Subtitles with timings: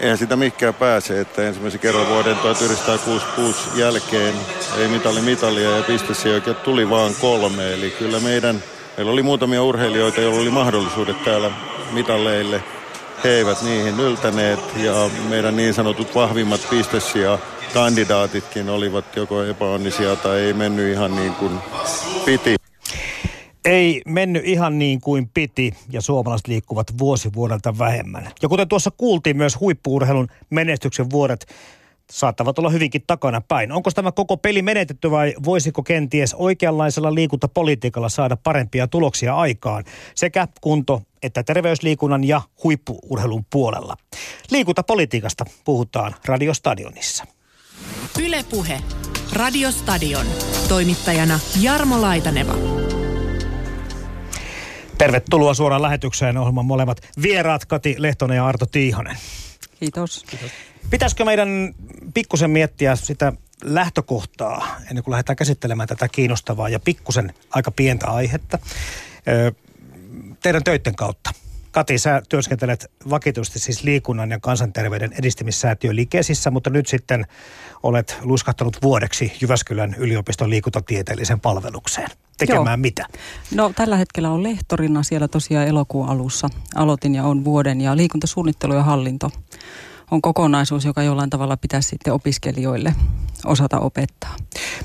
[0.00, 4.34] eihän sitä mikään pääse, että ensimmäisen kerran vuoden 1966 jälkeen
[4.78, 7.74] ei mitali mitalia ja pistesijoita tuli vaan kolme.
[7.74, 8.62] Eli kyllä meidän,
[8.96, 11.50] meillä oli muutamia urheilijoita, joilla oli mahdollisuudet täällä
[11.92, 12.62] mitalleille.
[13.24, 17.38] He eivät niihin yltäneet ja meidän niin sanotut vahvimmat pistesija
[17.74, 21.58] kandidaatitkin olivat joko epäonnisia tai ei mennyt ihan niin kuin
[22.24, 22.63] piti.
[23.64, 28.30] Ei mennyt ihan niin kuin piti ja suomalaiset liikkuvat vuosi vuodelta vähemmän.
[28.42, 31.46] Ja kuten tuossa kuultiin, myös huippuurheilun menestyksen vuodet
[32.10, 33.72] saattavat olla hyvinkin takana päin.
[33.72, 40.48] Onko tämä koko peli menetetty vai voisiko kenties oikeanlaisella liikuntapolitiikalla saada parempia tuloksia aikaan sekä
[40.60, 43.96] kunto- että terveysliikunnan ja huippuurheilun puolella?
[44.50, 47.24] Liikuntapolitiikasta puhutaan Radiostadionissa.
[48.22, 48.80] Ylepuhe.
[49.32, 50.26] Radiostadion.
[50.68, 52.83] Toimittajana Jarmo Laitaneva.
[54.98, 59.16] Tervetuloa suoraan lähetykseen ohjelman molemmat vieraat Kati Lehtonen ja Arto Tiihonen.
[59.80, 60.24] Kiitos.
[60.30, 60.50] Kiitos.
[60.90, 61.74] Pitäisikö meidän
[62.14, 63.32] pikkusen miettiä sitä
[63.64, 68.58] lähtökohtaa ennen kuin lähdetään käsittelemään tätä kiinnostavaa ja pikkusen aika pientä aihetta
[70.42, 71.30] teidän töiden kautta?
[71.70, 77.26] Kati, sä työskentelet vakituisesti siis liikunnan ja kansanterveyden edistämissäätiö Likesissä, mutta nyt sitten
[77.84, 82.10] olet luskahtanut vuodeksi Jyväskylän yliopiston liikuntatieteellisen palvelukseen.
[82.38, 82.76] Tekemään Joo.
[82.76, 83.06] mitä?
[83.54, 86.48] No tällä hetkellä on lehtorina siellä tosiaan elokuun alussa.
[86.74, 89.30] Aloitin ja on vuoden ja liikuntasuunnittelu ja hallinto
[90.10, 92.94] on kokonaisuus, joka jollain tavalla pitäisi sitten opiskelijoille
[93.44, 94.36] osata opettaa.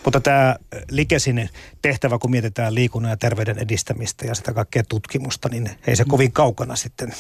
[0.06, 0.56] Mutta tämä
[0.92, 1.50] Likesin
[1.82, 6.32] tehtävä, kun mietitään liikunnan ja terveyden edistämistä ja sitä kaikkea tutkimusta, niin ei se kovin
[6.32, 7.14] kaukana sitten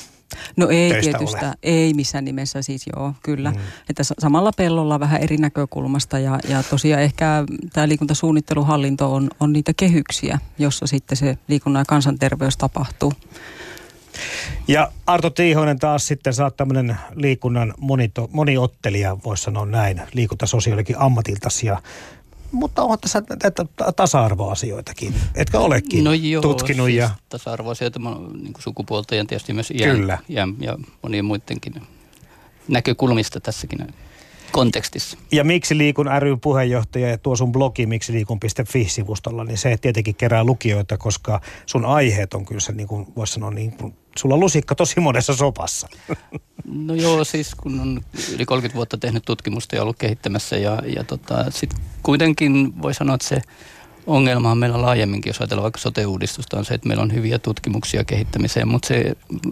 [0.55, 1.55] No ei tietystä, ole.
[1.63, 3.51] ei missään nimessä siis joo, kyllä.
[3.51, 3.57] Mm.
[3.89, 9.71] Että samalla pellolla vähän eri näkökulmasta ja, ja tosiaan ehkä tämä liikuntasuunnitteluhallinto on, on niitä
[9.77, 13.13] kehyksiä, jossa sitten se liikunnan ja kansanterveys tapahtuu.
[14.67, 21.67] Ja Arto Tiihonen taas sitten saat tämmöinen liikunnan monito, moniottelija, voisi sanoa näin, liikuntasosiaalikin ammatiltasi
[21.67, 21.81] ja
[22.51, 26.85] mutta on tässä näitä tasa-arvoasioitakin, etkä olekin no joo, tutkinut.
[26.85, 27.09] Siis ja...
[27.29, 27.99] tasa-arvoasioita
[28.41, 30.17] niin sukupuolta ja tietysti myös iän, Kyllä.
[30.29, 31.73] iän ja monien muidenkin
[32.67, 33.93] näkökulmista tässäkin
[34.51, 35.17] kontekstissa.
[35.31, 40.43] Ja Miksi liikun ry puheenjohtaja ja tuo sun blogi miksi liikun.fi-sivustolla, niin se tietenkin kerää
[40.43, 44.41] lukijoita, koska sun aiheet on kyllä se, niin kuin voisi sanoa, niin kuin, sulla on
[44.41, 45.87] lusikka tosi monessa sopassa.
[46.65, 48.01] No joo, siis kun on
[48.33, 53.15] yli 30 vuotta tehnyt tutkimusta ja ollut kehittämässä ja, ja tota, sitten kuitenkin voi sanoa,
[53.15, 53.41] että se
[54.07, 58.03] ongelma on meillä laajemminkin, jos ajatellaan vaikka sote-uudistusta, on se, että meillä on hyviä tutkimuksia
[58.03, 58.99] kehittämiseen, mutta se,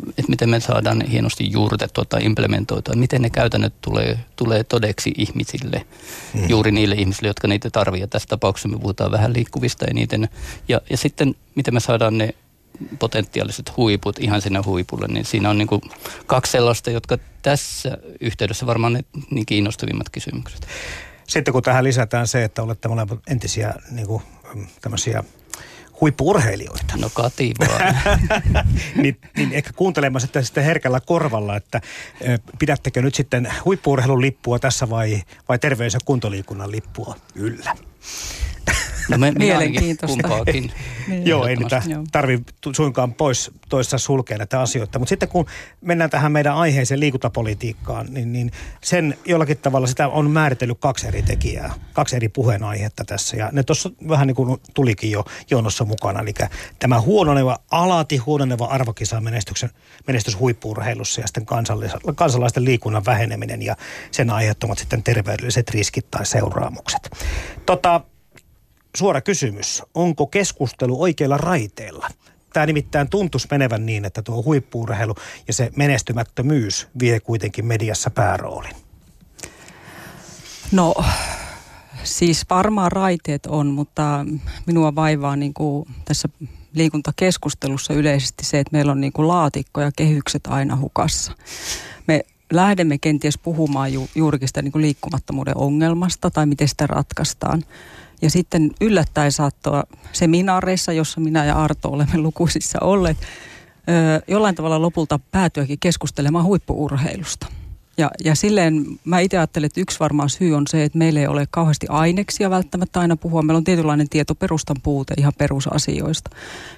[0.07, 5.85] että miten me saadaan hienosti juurtettua tai implementoitua, miten ne käytännöt tulee, tulee todeksi ihmisille,
[6.33, 6.49] hmm.
[6.49, 8.09] juuri niille ihmisille, jotka niitä tarvitsevat.
[8.09, 10.29] Tässä tapauksessa me puhutaan vähän liikkuvista eniten.
[10.67, 12.33] Ja, ja sitten, miten me saadaan ne
[12.99, 15.81] potentiaaliset huiput ihan sinne huipulle, niin siinä on niin kuin
[16.25, 20.67] kaksi sellaista, jotka tässä yhteydessä varmaan ne niin kiinnostavimmat kysymykset.
[21.27, 24.23] Sitten kun tähän lisätään se, että olette molemmat entisiä niin kuin
[24.81, 25.23] tämmöisiä
[26.01, 26.97] huippuurheilijoita.
[26.97, 27.95] No Kati vaan.
[29.01, 31.81] niin, niin ehkä kuuntelemassa sitten, sitten herkällä korvalla, että
[32.59, 37.75] pidättekö nyt sitten huippuurheilun lippua tässä vai, vai terveys- ja kuntoliikunnan lippua yllä?
[39.09, 40.27] No me, Mielenkiintoista.
[40.27, 40.71] Kumpaakin.
[41.07, 41.27] niin.
[41.27, 42.39] Joo, ei niitä tarvi
[42.75, 44.99] suinkaan pois toista sulkea näitä asioita.
[44.99, 45.45] Mutta sitten kun
[45.81, 48.51] mennään tähän meidän aiheeseen liikuntapolitiikkaan, niin, niin
[48.83, 53.37] sen jollakin tavalla sitä on määritellyt kaksi eri tekijää, kaksi eri puheenaihetta tässä.
[53.37, 56.19] Ja ne tuossa vähän niin kuin tulikin jo jonossa mukana.
[56.19, 56.33] Eli
[56.79, 59.69] tämä huononeva, alati huononeva arvokisa menestyksen,
[60.07, 61.45] menestys huippuurheilussa ja sitten
[62.15, 63.75] kansalaisten liikunnan väheneminen ja
[64.11, 67.09] sen aiheuttamat sitten terveydelliset riskit tai seuraamukset.
[67.65, 68.01] Tota,
[68.95, 69.83] suora kysymys.
[69.93, 72.09] Onko keskustelu oikeilla raiteilla?
[72.53, 75.15] Tämä nimittäin tuntuisi menevän niin, että tuo huippuurheilu
[75.47, 78.75] ja se menestymättömyys vie kuitenkin mediassa pääroolin.
[80.71, 80.95] No
[82.03, 84.25] siis varmaan raiteet on, mutta
[84.65, 86.29] minua vaivaa niin kuin tässä
[86.73, 91.31] liikuntakeskustelussa yleisesti se, että meillä on niin kuin laatikko ja kehykset aina hukassa.
[92.07, 97.63] Me lähdemme kenties puhumaan ju, juurikin sitä niin kuin liikkumattomuuden ongelmasta tai miten sitä ratkaistaan.
[98.21, 99.83] Ja sitten yllättäen saattaa
[100.13, 103.17] seminaareissa, jossa minä ja Arto olemme lukuisissa olleet,
[104.27, 107.47] jollain tavalla lopulta päätyäkin keskustelemaan huippuurheilusta.
[107.97, 111.27] Ja, ja silleen mä itse ajattelen, että yksi varmaan syy on se, että meillä ei
[111.27, 113.41] ole kauheasti aineksia välttämättä aina puhua.
[113.41, 116.29] Meillä on tietynlainen tietoperustan puute ihan perusasioista.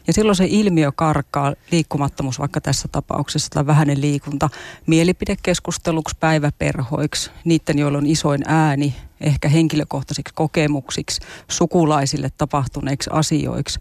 [0.08, 4.50] Ja silloin se ilmiö karkaa, liikkumattomuus vaikka tässä tapauksessa tai vähäinen liikunta,
[4.88, 13.80] mielipidekeskusteluksi, päiväperhoiksi, niiden, joilla on isoin ääni, ehkä henkilökohtaisiksi kokemuksiksi, sukulaisille tapahtuneiksi asioiksi.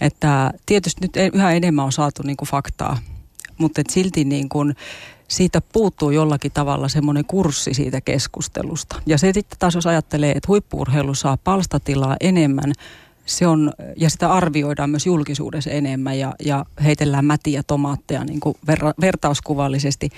[0.00, 2.98] Että tietysti nyt yhä enemmän on saatu niin kuin faktaa,
[3.58, 4.74] mutta silti niin kuin
[5.28, 9.02] siitä puuttuu jollakin tavalla semmoinen kurssi siitä keskustelusta.
[9.06, 12.72] Ja se sitten taas, jos ajattelee, että huippuurheilu saa palstatilaa enemmän,
[13.26, 18.56] se on, ja sitä arvioidaan myös julkisuudessa enemmän ja, ja heitellään mätiä tomaatteja niin kuin
[18.66, 20.10] verra, vertauskuvallisesti.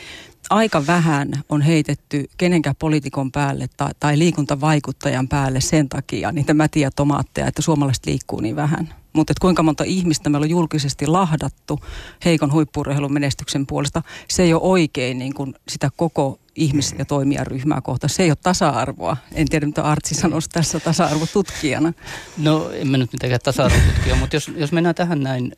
[0.51, 6.91] Aika vähän on heitetty kenenkään poliitikon päälle tai, tai liikuntavaikuttajan päälle sen takia niitä mätiä
[6.97, 8.95] tomaatteja, että suomalaiset liikkuu niin vähän.
[9.13, 11.81] Mutta kuinka monta ihmistä meillä on julkisesti lahdattu
[12.25, 17.81] heikon huippuurheilun menestyksen puolesta, se ei ole oikein niin kuin sitä koko ihmis- ja toimijaryhmää
[17.81, 18.09] kohta.
[18.09, 19.17] Se ei ole tasa-arvoa.
[19.33, 21.93] En tiedä, mitä Artsi sanoisi tässä tasa-arvotutkijana.
[22.39, 25.53] No, en mä nyt mitenkään tasa-arvotutkija, mutta jos, jos mennään tähän näin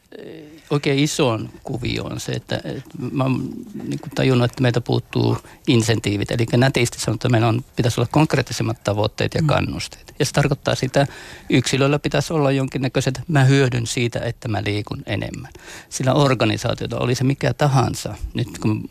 [0.71, 3.51] oikein isoon kuvioon se, että, että mä oon
[3.89, 6.31] niin tajunnut, että meiltä puuttuu insentiivit.
[6.31, 9.47] Eli nätisti että meillä on, pitäisi olla konkreettisemmat tavoitteet ja mm.
[9.47, 10.15] kannusteet.
[10.19, 11.07] Ja se tarkoittaa sitä,
[11.51, 15.53] yksilöllä pitäisi olla jonkinnäköiset, mä hyödyn siitä, että mä liikun enemmän.
[15.89, 18.91] Sillä organisaatiota, oli se mikä tahansa, nyt kun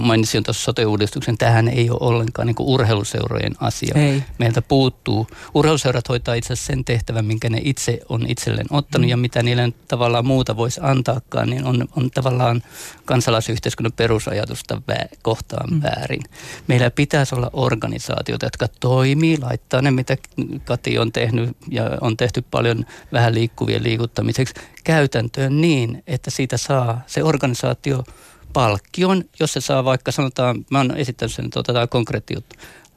[0.00, 3.94] mainitsin tuossa sote-uudistuksen, tähän ei ole ollenkaan niin urheiluseurojen asia.
[3.94, 4.22] Ei.
[4.38, 5.26] Meiltä puuttuu.
[5.54, 9.10] Urheiluseurat hoitaa itse asiassa sen tehtävän, minkä ne itse on itselleen ottanut mm.
[9.10, 12.62] ja mitä niille tavallaan muuta voisi antaakaan, niin on, on tavallaan
[13.04, 15.82] kansalaisyhteiskunnan perusajatusta vä, kohtaan mm.
[15.82, 16.22] väärin.
[16.66, 20.16] Meillä pitäisi olla organisaatioita, jotka toimii, laittaa ne, mitä
[20.64, 24.54] Kati on tehnyt ja on tehty paljon vähän liikkuvien liikuttamiseksi
[24.84, 28.04] käytäntöön niin, että siitä saa se organisaatio
[28.52, 32.56] palkkion, jos se saa vaikka sanotaan, mä oon esittänyt sen, että otetaan konkreetti juttu.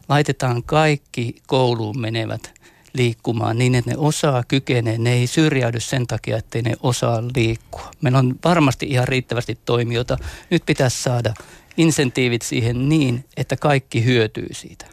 [0.09, 2.62] Laitetaan kaikki kouluun menevät
[2.93, 7.91] liikkumaan niin, että ne osaa, kykenee, ne ei syrjäydy sen takia, että ne osaa liikkua.
[8.01, 10.17] Meillä on varmasti ihan riittävästi toimijoita.
[10.49, 11.33] Nyt pitäisi saada
[11.77, 14.85] insentiivit siihen niin, että kaikki hyötyy siitä.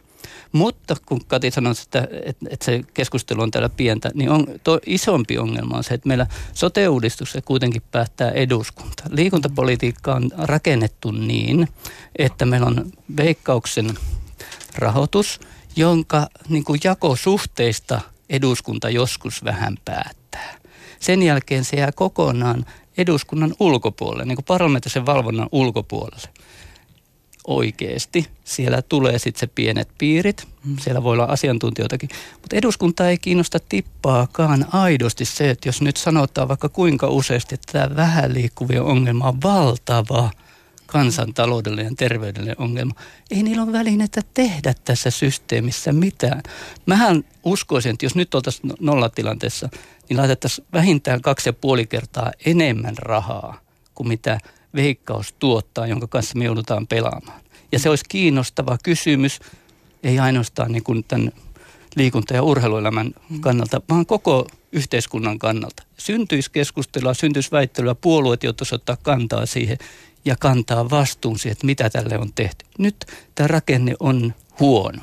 [0.51, 4.79] Mutta kun Kati sanoi, että, että, että se keskustelu on täällä pientä, niin on, to,
[4.85, 6.85] isompi ongelma on se, että meillä sote
[7.45, 9.03] kuitenkin päättää eduskunta.
[9.09, 11.67] Liikuntapolitiikka on rakennettu niin,
[12.15, 13.93] että meillä on veikkauksen
[14.75, 15.39] rahoitus–
[15.75, 20.55] jonka niin kuin jakosuhteista eduskunta joskus vähän päättää.
[20.99, 22.65] Sen jälkeen se jää kokonaan
[22.97, 26.29] eduskunnan ulkopuolelle, niin kuin parlamentaarisen valvonnan ulkopuolelle.
[27.47, 28.27] Oikeasti.
[28.43, 30.47] Siellä tulee sitten se pienet piirit,
[30.79, 32.09] siellä voi olla asiantuntijoitakin,
[32.41, 37.71] mutta eduskunta ei kiinnosta tippaakaan aidosti se, että jos nyt sanotaan vaikka kuinka useasti, että
[37.71, 40.29] tämä vähän liikkuvien ongelma on valtava–
[40.91, 42.93] kansantaloudellinen ja terveydellinen ongelma.
[43.31, 46.41] Ei niillä ole välineitä tehdä tässä systeemissä mitään.
[46.85, 49.69] Mähän uskoisin, että jos nyt oltaisiin nollatilanteessa,
[50.09, 53.61] niin laitettaisiin vähintään kaksi ja puoli kertaa enemmän rahaa
[53.95, 54.39] kuin mitä
[54.75, 57.41] veikkaus tuottaa, jonka kanssa me joudutaan pelaamaan.
[57.71, 59.39] Ja se olisi kiinnostava kysymys,
[60.03, 61.31] ei ainoastaan niin kuin tämän
[61.95, 65.83] liikunta- ja urheiluelämän kannalta, vaan koko yhteiskunnan kannalta.
[65.97, 69.77] Syntyisi keskustelua, syntyisi väittelyä, puolueet joutuisi ottaa kantaa siihen
[70.25, 72.65] ja kantaa vastuun siihen, että mitä tälle on tehty.
[72.77, 75.01] Nyt tämä rakenne on huono.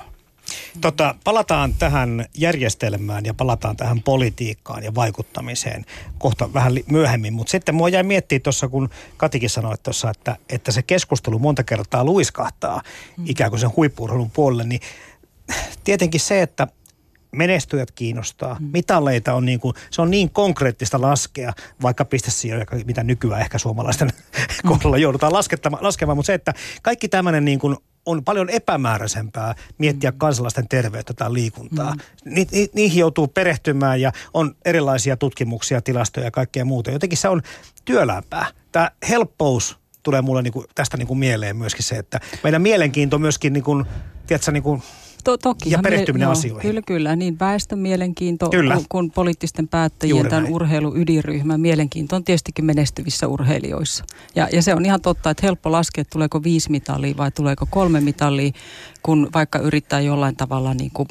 [0.80, 5.84] Tota, palataan tähän järjestelmään ja palataan tähän politiikkaan ja vaikuttamiseen
[6.18, 7.32] kohta vähän myöhemmin.
[7.32, 11.64] Mutta sitten mua jäi miettiä tuossa, kun Katikin sanoi tuossa, että, että se keskustelu monta
[11.64, 12.82] kertaa luiskahtaa
[13.16, 13.24] mm.
[13.28, 14.80] ikään kuin sen huippuurheilun puolelle, niin
[15.84, 16.66] tietenkin se, että
[17.32, 18.56] menestyjät kiinnostaa.
[18.60, 18.68] Mm.
[18.72, 21.52] Mitaleita on niin kuin, se on niin konkreettista laskea,
[21.82, 24.68] vaikka pistesijoja, mitä nykyään ehkä suomalaisten mm.
[24.68, 25.32] kohdalla joudutaan
[25.80, 27.76] laskemaan, mutta se, että kaikki tämmöinen niin kuin
[28.06, 30.18] on paljon epämääräisempää miettiä mm.
[30.18, 31.94] kansalaisten terveyttä tai liikuntaa.
[31.94, 32.34] Mm.
[32.34, 36.90] Ni, ni, niihin joutuu perehtymään ja on erilaisia tutkimuksia, tilastoja ja kaikkea muuta.
[36.90, 37.42] Jotenkin se on
[37.84, 38.46] työlämpää.
[38.72, 43.18] Tämä helppous tulee mulle niin kuin, tästä niin kuin mieleen myöskin se, että meidän mielenkiinto
[43.18, 43.84] myöskin niin kuin,
[44.26, 44.82] tiedätkö, niin kuin
[45.28, 45.70] To, toki.
[45.70, 46.62] Ja perehtyminen me, asioihin.
[46.62, 47.16] Kyllä, kyllä.
[47.16, 48.74] Niin väestön mielenkiinto kyllä.
[48.74, 54.04] Kun, kun poliittisten päättäjien Juuri tämän urheiluydinryhmän mielenkiinto on tietystikin menestyvissä urheilijoissa.
[54.34, 57.66] Ja, ja se on ihan totta, että helppo laskea, että tuleeko viisi mitalia vai tuleeko
[57.70, 58.52] kolme mitalia,
[59.02, 61.08] kun vaikka yrittää jollain tavalla niin kuin,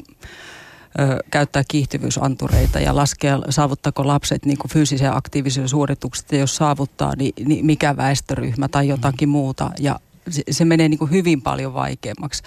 [1.00, 7.12] ö, käyttää kiihtyvyysantureita ja laskea, saavuttaako lapset niin kuin fyysisiä aktiivisia suorituksia, ja jos saavuttaa,
[7.16, 9.70] niin, niin mikä väestöryhmä tai jotakin muuta.
[9.78, 12.42] Ja se, se menee niin kuin hyvin paljon vaikeammaksi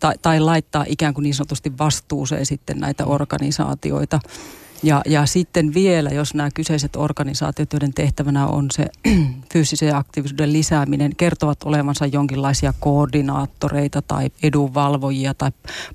[0.00, 4.20] tai, tai laittaa ikään kuin niin sanotusti vastuuseen sitten näitä organisaatioita.
[4.82, 8.86] Ja, ja sitten vielä, jos nämä kyseiset organisaatiot, joiden tehtävänä on se
[9.52, 15.50] fyysisen aktiivisuuden lisääminen, kertovat olevansa jonkinlaisia koordinaattoreita tai edunvalvojia tai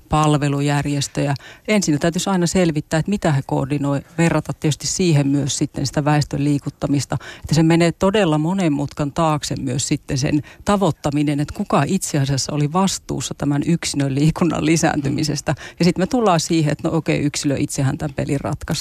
[0.08, 1.34] palvelujärjestöjä.
[1.68, 6.44] Ensin täytyisi aina selvittää, että mitä he koordinoi, verrata tietysti siihen myös sitten sitä väestön
[6.44, 7.16] liikuttamista.
[7.40, 12.52] Että se menee todella monen mutkan taakse myös sitten sen tavoittaminen, että kuka itse asiassa
[12.52, 15.54] oli vastuussa tämän yksilön liikunnan lisääntymisestä.
[15.78, 18.75] Ja sitten me tullaan siihen, että no okei, yksilö itsehän tämän pelin ratkaisi.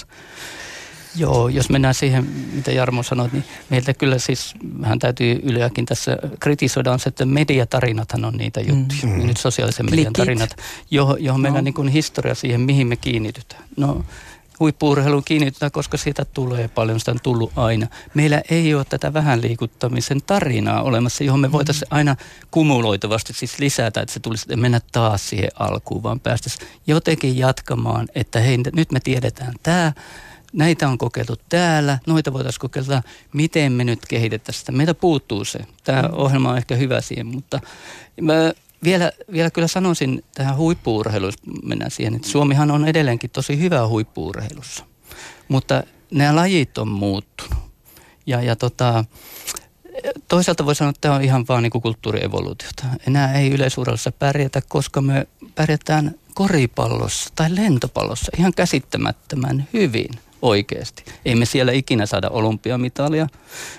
[1.17, 6.17] Joo, jos mennään siihen, mitä Jarmo sanoi, niin meiltä kyllä siis, vähän täytyy yleäkin tässä
[6.39, 9.01] kritisoida, on se, että mediatarinathan on niitä juttuja.
[9.03, 9.27] Mm.
[9.27, 10.13] Nyt sosiaalisen median Klikit.
[10.13, 10.55] tarinat,
[10.91, 11.43] johon, johon no.
[11.43, 13.63] meillä on niin historia siihen, mihin me kiinnitytään.
[13.77, 14.05] No,
[14.59, 17.87] huippuurheiluun kiinnitytään, koska siitä tulee paljon, sitä on tullut aina.
[18.13, 22.15] Meillä ei ole tätä vähän liikuttamisen tarinaa olemassa, johon me voitaisiin aina
[22.51, 28.39] kumuloitavasti siis lisätä, että se tulisi mennä taas siihen alkuun, vaan päästäisiin jotenkin jatkamaan, että
[28.39, 29.93] hei, nyt me tiedetään tämä,
[30.53, 34.71] näitä on kokeiltu täällä, noita voitaisiin kokeilla, miten me nyt kehitettäisiin sitä.
[34.71, 35.59] Meitä puuttuu se.
[35.83, 36.09] Tämä mm.
[36.11, 37.59] ohjelma on ehkä hyvä siihen, mutta
[38.21, 38.53] mä
[38.83, 44.85] vielä, vielä kyllä sanoisin tähän huippuurheiluun, mennään siihen, että Suomihan on edelleenkin tosi hyvä huippuurheilussa.
[45.47, 47.63] Mutta nämä lajit on muuttunut.
[48.25, 49.05] Ja, ja tota,
[50.27, 52.83] toisaalta voi sanoa, että tämä on ihan vaan niin kulttuurievoluutiota.
[53.07, 60.09] Enää ei yleisurheilussa pärjätä, koska me pärjätään koripallossa tai lentopallossa ihan käsittämättömän hyvin
[60.41, 61.05] oikeasti.
[61.25, 63.27] Ei me siellä ikinä saada olympiamitalia,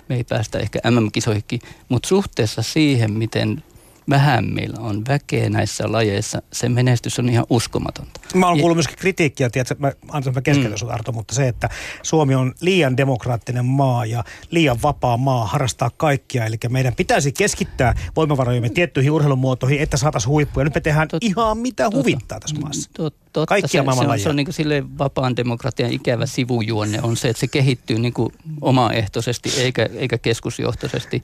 [0.09, 3.65] me ei päästä ehkä MM-kisoihin, mutta suhteessa siihen, miten
[4.11, 8.21] vähän meillä on väkeä näissä lajeissa, se menestys on ihan uskomatonta.
[8.35, 10.89] Mä oon kuullut myöskin kritiikkiä, tiedätkö, mä, anteeksi mä keskeytän mm.
[10.89, 11.69] Arto, mutta se, että
[12.03, 17.95] Suomi on liian demokraattinen maa ja liian vapaa maa harrastaa kaikkia, eli meidän pitäisi keskittää
[18.17, 20.65] voimavarojamme tiettyihin urheilumuotoihin, että saataisiin huippuja.
[20.65, 22.91] Nyt me tehdään tot, ihan mitä tot, huvittaa tässä maassa.
[22.95, 27.17] Tot, totta, Kaikkia se, se on, se on niin sille vapaan demokratian ikävä sivujuonne on
[27.17, 31.23] se, että se kehittyy niin kuin omaehtoisesti eikä, eikä keskusjohtoisesti.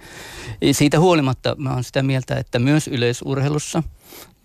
[0.72, 3.82] Siitä huolimatta mä oon sitä mieltä, että myös yleisurheilussa–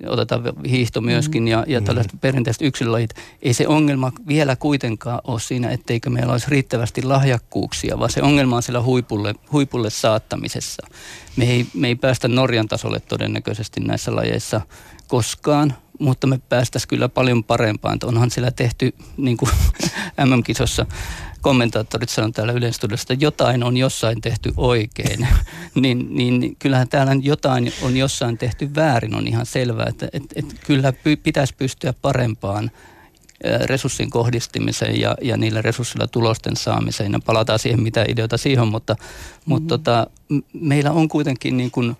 [0.05, 1.47] otetaan hiihto myöskin mm.
[1.47, 2.19] ja, ja tällaiset mm.
[2.19, 3.09] perinteiset yksilölajit.
[3.41, 8.55] Ei se ongelma vielä kuitenkaan ole siinä, etteikö meillä olisi riittävästi lahjakkuuksia, vaan se ongelma
[8.55, 10.87] on siellä huipulle, huipulle saattamisessa.
[11.35, 14.61] Me ei, me ei päästä Norjan tasolle todennäköisesti näissä lajeissa
[15.07, 17.99] koskaan, mutta me päästäisiin kyllä paljon parempaan.
[18.03, 19.51] Onhan siellä tehty, niin kuin
[20.25, 20.85] MM-kisossa
[21.41, 25.27] kommentaattorit sanovat täällä Yleistudiosta, että jotain on jossain tehty oikein,
[25.75, 30.45] niin, niin kyllähän täällä jotain on jossain tehty väärin, on ihan selvää, että et, et
[30.65, 32.71] kyllä py, pitäisi pystyä parempaan
[33.65, 37.11] resurssin kohdistimiseen ja, ja niillä resurssilla tulosten saamiseen.
[37.11, 39.43] Ja palataan siihen, mitä ideoita siihen on, mutta, mm-hmm.
[39.45, 40.07] mutta tota,
[40.53, 41.97] meillä on kuitenkin niin kuin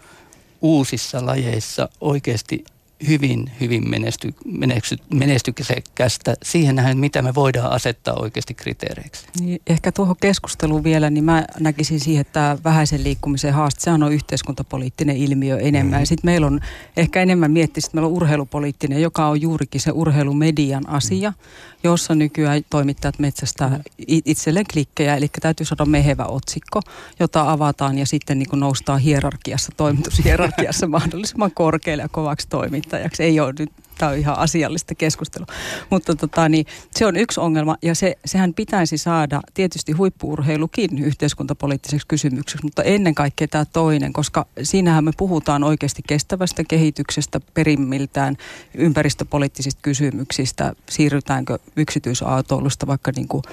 [0.61, 2.63] uusissa lajeissa oikeasti
[3.07, 9.27] hyvin, hyvin menesty, menesty, menestyksekästä siihen nähden, mitä me voidaan asettaa oikeasti kriteereiksi.
[9.39, 14.13] Niin, ehkä tuohon keskusteluun vielä, niin mä näkisin siihen, että vähäisen liikkumisen haaste, sehän on
[14.13, 16.01] yhteiskuntapoliittinen ilmiö enemmän.
[16.01, 16.05] Mm.
[16.05, 16.59] Sitten meillä on
[16.97, 21.35] ehkä enemmän miettiä, että meillä on urheilupoliittinen, joka on juurikin se urheilumedian asia, mm.
[21.83, 23.83] jossa nykyään toimittajat metsästää mm.
[24.07, 26.81] itselleen klikkejä, eli täytyy saada mehevä otsikko,
[27.19, 33.24] jota avataan ja sitten niin noustaan hierarkiassa, toimitushierarkiassa mahdollisimman korkealle ja kovaksi toimintaa toimittajaksi.
[33.24, 35.47] Ei ole nyt, tämä on ihan asiallista keskustelua.
[35.89, 42.07] Mutta tota, niin, se on yksi ongelma ja se, sehän pitäisi saada tietysti huippuurheilukin yhteiskuntapoliittiseksi
[42.07, 48.37] kysymykseksi, mutta ennen kaikkea tämä toinen, koska siinähän me puhutaan oikeasti kestävästä kehityksestä perimmiltään,
[48.73, 53.43] ympäristöpoliittisista kysymyksistä, siirrytäänkö yksityisautoilusta vaikka niin kuin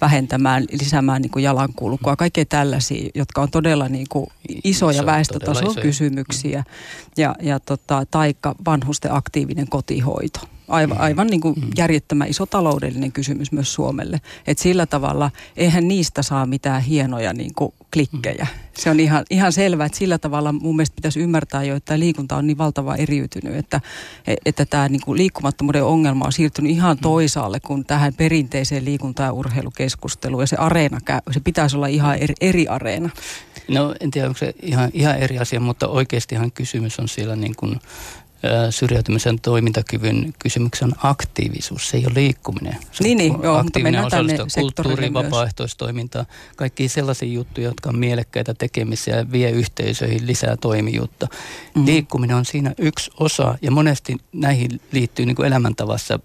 [0.00, 4.26] vähentämään, lisäämään niin kuin jalankulkua, kaikkea tällaisia, jotka on todella niin kuin
[4.64, 6.64] isoja väestötason kysymyksiä.
[7.16, 10.40] Ja, ja tota, taikka vanhusten aktiivinen kotihoito.
[10.68, 11.02] Aivan, mm.
[11.02, 11.70] aivan niin kuin mm.
[11.76, 14.20] järjettömän iso taloudellinen kysymys myös Suomelle.
[14.46, 18.46] Että sillä tavalla eihän niistä saa mitään hienoja niin kuin klikkejä.
[18.50, 18.58] Mm.
[18.78, 22.36] Se on ihan, ihan selvää, että sillä tavalla mun mielestä pitäisi ymmärtää jo, että liikunta
[22.36, 23.80] on niin valtava eriytynyt, että,
[24.44, 29.32] että tämä niin kuin liikkumattomuuden ongelma on siirtynyt ihan toisaalle kuin tähän perinteiseen liikunta- ja
[29.32, 30.42] urheilukeskusteluun.
[30.42, 30.98] Ja se areena,
[31.30, 33.10] se pitäisi olla ihan eri, eri areena.
[33.68, 37.54] No en tiedä, onko se ihan, ihan eri asia, mutta oikeastihan kysymys on siellä niin
[37.56, 37.80] kuin
[38.70, 42.76] syrjäytymisen toimintakyvyn kysymyksen on aktiivisuus, se ei ole liikkuminen.
[42.92, 46.26] Se niin, niin joo, aktiivinen osallistua kulttuuriin, vapaaehtoistoimintaan,
[46.56, 51.28] kaikki sellaisia juttuja, jotka on mielekkäitä tekemisiä ja vie yhteisöihin lisää toimijuutta.
[51.74, 51.86] Mm.
[51.86, 56.18] Liikkuminen on siinä yksi osa ja monesti näihin liittyy niin kuin elämäntavassa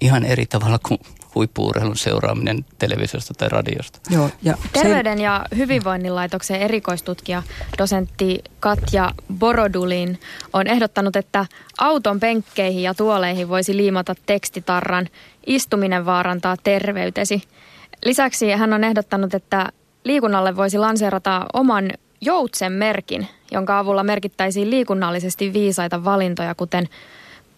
[0.00, 1.00] ihan eri tavalla kuin
[1.34, 4.00] huippuurheilun seuraaminen televisiosta tai radiosta.
[4.10, 5.24] Joo, ja Terveyden sen...
[5.24, 7.42] ja hyvinvoinnin laitoksen erikoistutkija
[7.78, 10.20] dosentti Katja Borodulin
[10.52, 11.46] on ehdottanut, että
[11.78, 15.08] auton penkkeihin ja tuoleihin voisi liimata tekstitarran
[15.46, 17.42] istuminen vaarantaa terveytesi.
[18.04, 19.68] Lisäksi hän on ehdottanut, että
[20.04, 26.88] liikunnalle voisi lanseerata oman joutsen merkin, jonka avulla merkittäisiin liikunnallisesti viisaita valintoja, kuten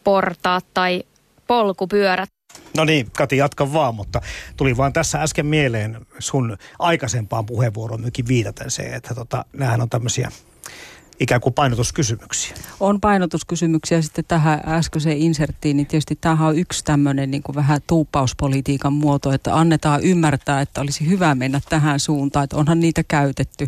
[0.04, 1.02] portaat tai
[1.46, 2.28] polkupyörät.
[2.76, 4.20] No niin, Kati, jatka vaan, mutta
[4.56, 9.90] tuli vaan tässä äsken mieleen sun aikaisempaan puheenvuoroon myöskin viitaten se, että tota, näähän on
[9.90, 10.30] tämmöisiä
[11.20, 12.56] ikään kuin painotuskysymyksiä.
[12.80, 17.80] On painotuskysymyksiä sitten tähän äskeiseen inserttiin, niin tietysti tämähän on yksi tämmöinen niin kuin vähän
[17.86, 23.66] tuuppauspolitiikan muoto, että annetaan ymmärtää, että olisi hyvä mennä tähän suuntaan, että onhan niitä käytetty.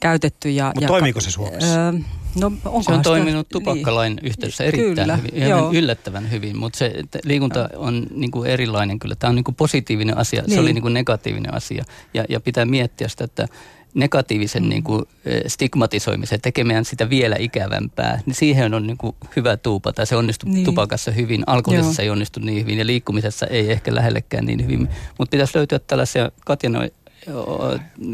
[0.00, 1.88] käytetty ja, Mutta toimiiko se Suomessa?
[1.88, 1.92] Öö,
[2.40, 2.52] No,
[2.82, 3.62] se on toiminut niin.
[3.64, 4.26] tupakkalain niin.
[4.26, 5.72] yhteydessä erittäin kyllä, hyvin, joo.
[5.72, 6.92] yllättävän hyvin, mutta se
[7.24, 9.14] liikunta on niin kuin erilainen kyllä.
[9.14, 10.50] Tämä on niin kuin positiivinen asia, niin.
[10.50, 10.74] se oli niin.
[10.74, 13.48] niin kuin negatiivinen asia ja, ja pitää miettiä sitä, että
[13.94, 14.68] negatiivisen mm.
[14.68, 15.02] niin kuin,
[15.46, 20.06] stigmatisoimisen, tekemään sitä vielä ikävämpää, niin siihen on niin kuin, hyvä tuupata.
[20.06, 20.64] Se onnistuu niin.
[20.64, 24.88] tupakassa hyvin, alkoholissa ei onnistu niin hyvin ja liikkumisessa ei ehkä lähellekään niin hyvin.
[25.18, 26.90] Mutta pitäisi löytyä tällaisia Katjan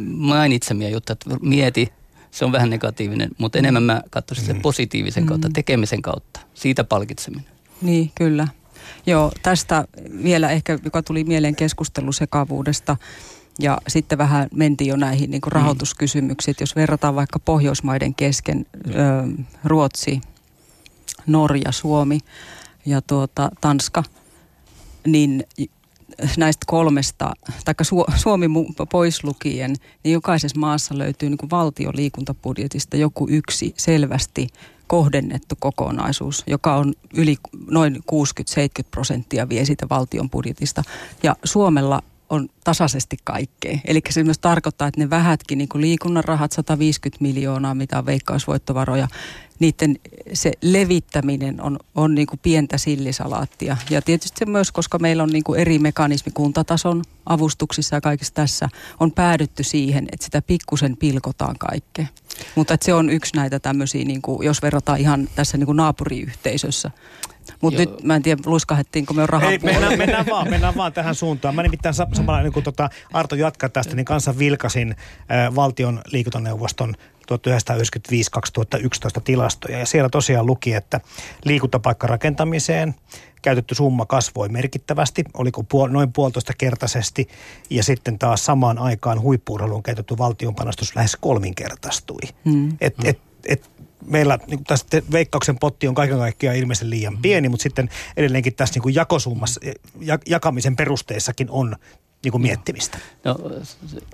[0.07, 1.93] mainitsemia juttuja, että mieti
[2.35, 4.62] se on vähän negatiivinen, mutta enemmän mä katsoisin sen mm.
[4.62, 5.53] positiivisen kautta, mm.
[5.53, 7.47] tekemisen kautta, siitä palkitseminen.
[7.83, 8.49] Niin, kyllä.
[9.07, 9.85] Joo, tästä
[10.23, 12.97] vielä ehkä, joka tuli mieleen keskustelusekavuudesta,
[13.59, 16.55] ja sitten vähän mentiin jo näihin niin rahoituskysymyksiin.
[16.61, 18.93] Jos verrataan vaikka Pohjoismaiden kesken ö,
[19.64, 20.21] Ruotsi,
[21.26, 22.19] Norja, Suomi
[22.87, 24.03] ja tuota, Tanska,
[25.07, 25.45] niin
[26.37, 27.33] näistä kolmesta,
[27.64, 27.75] tai
[28.16, 28.47] Suomi
[28.90, 34.49] pois lukien, niin jokaisessa maassa löytyy niin valtion liikuntabudjetista joku yksi selvästi
[34.87, 37.37] kohdennettu kokonaisuus, joka on yli
[37.71, 37.99] noin 60-70
[38.90, 40.83] prosenttia vie siitä valtion budjetista.
[41.23, 43.78] Ja Suomella on tasaisesti kaikkea.
[43.85, 49.09] Eli se myös tarkoittaa, että ne vähätkin niin liikunnan rahat, 150 miljoonaa, mitä on veikkausvoittovaroja,
[49.59, 49.97] niiden
[50.33, 53.76] se levittäminen on, on niin kuin pientä sillisalaattia.
[53.90, 58.35] Ja tietysti se myös, koska meillä on niin kuin eri mekanismi kuntatason avustuksissa ja kaikissa
[58.35, 58.69] tässä,
[59.00, 62.07] on päädytty siihen, että sitä pikkusen pilkotaan kaikkea.
[62.54, 66.90] Mutta se on yksi näitä tämmöisiä, niin kuin, jos verrataan ihan tässä niin kuin naapuriyhteisössä,
[67.61, 71.15] mutta nyt mä en tiedä, luiskahettiinko me rahaa Ei, mennään, mennään, vaan, mennään vaan tähän
[71.15, 71.55] suuntaan.
[71.55, 76.95] Mä nimittäin samalla niin kuin tota Arto jatkaa tästä, niin kanssa vilkasin äh, valtion liikuntaneuvoston
[77.25, 79.79] 1995-2011 tilastoja.
[79.79, 81.01] Ja siellä tosiaan luki, että
[81.45, 82.95] liikuntapaikkarakentamiseen
[83.43, 87.29] käytetty summa kasvoi merkittävästi, oliko puol- noin puolitoista kertaisesti,
[87.71, 92.21] ja sitten taas samaan aikaan huippuurheiluun käytetty valtionpanostus lähes kolminkertaistui.
[92.45, 92.77] Hmm.
[92.81, 93.71] Et, et, et
[94.07, 98.75] meillä niin tästä veikkauksen potti on kaiken kaikkiaan ilmeisesti liian pieni, mutta sitten edelleenkin tässä
[98.75, 99.61] niin kuin jakosummassa,
[100.26, 101.76] jakamisen perusteissakin on
[102.25, 102.99] niin kuin miettimistä?
[103.25, 103.37] No,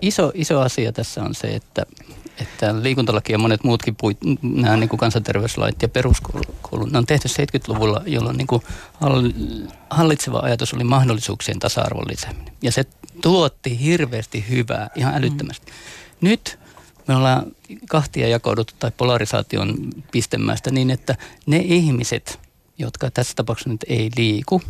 [0.00, 1.86] iso, iso asia tässä on se, että,
[2.40, 7.28] että liikuntalaki ja monet muutkin puit, nämä niin kuin kansanterveyslait ja peruskoulu, ne on tehty
[7.28, 8.62] 70-luvulla, jolloin niin kuin
[9.90, 12.54] hallitseva ajatus oli mahdollisuuksien tasa-arvon lisääminen.
[12.62, 12.84] Ja se
[13.22, 15.66] tuotti hirveästi hyvää, ihan älyttömästi.
[15.66, 16.28] Mm.
[16.28, 16.58] Nyt
[17.10, 17.46] me ollaan
[17.88, 19.74] kahtia jakouduttu tai polarisaation
[20.12, 22.40] pistemästä niin, että ne ihmiset,
[22.78, 24.62] jotka tässä tapauksessa nyt ei liiku,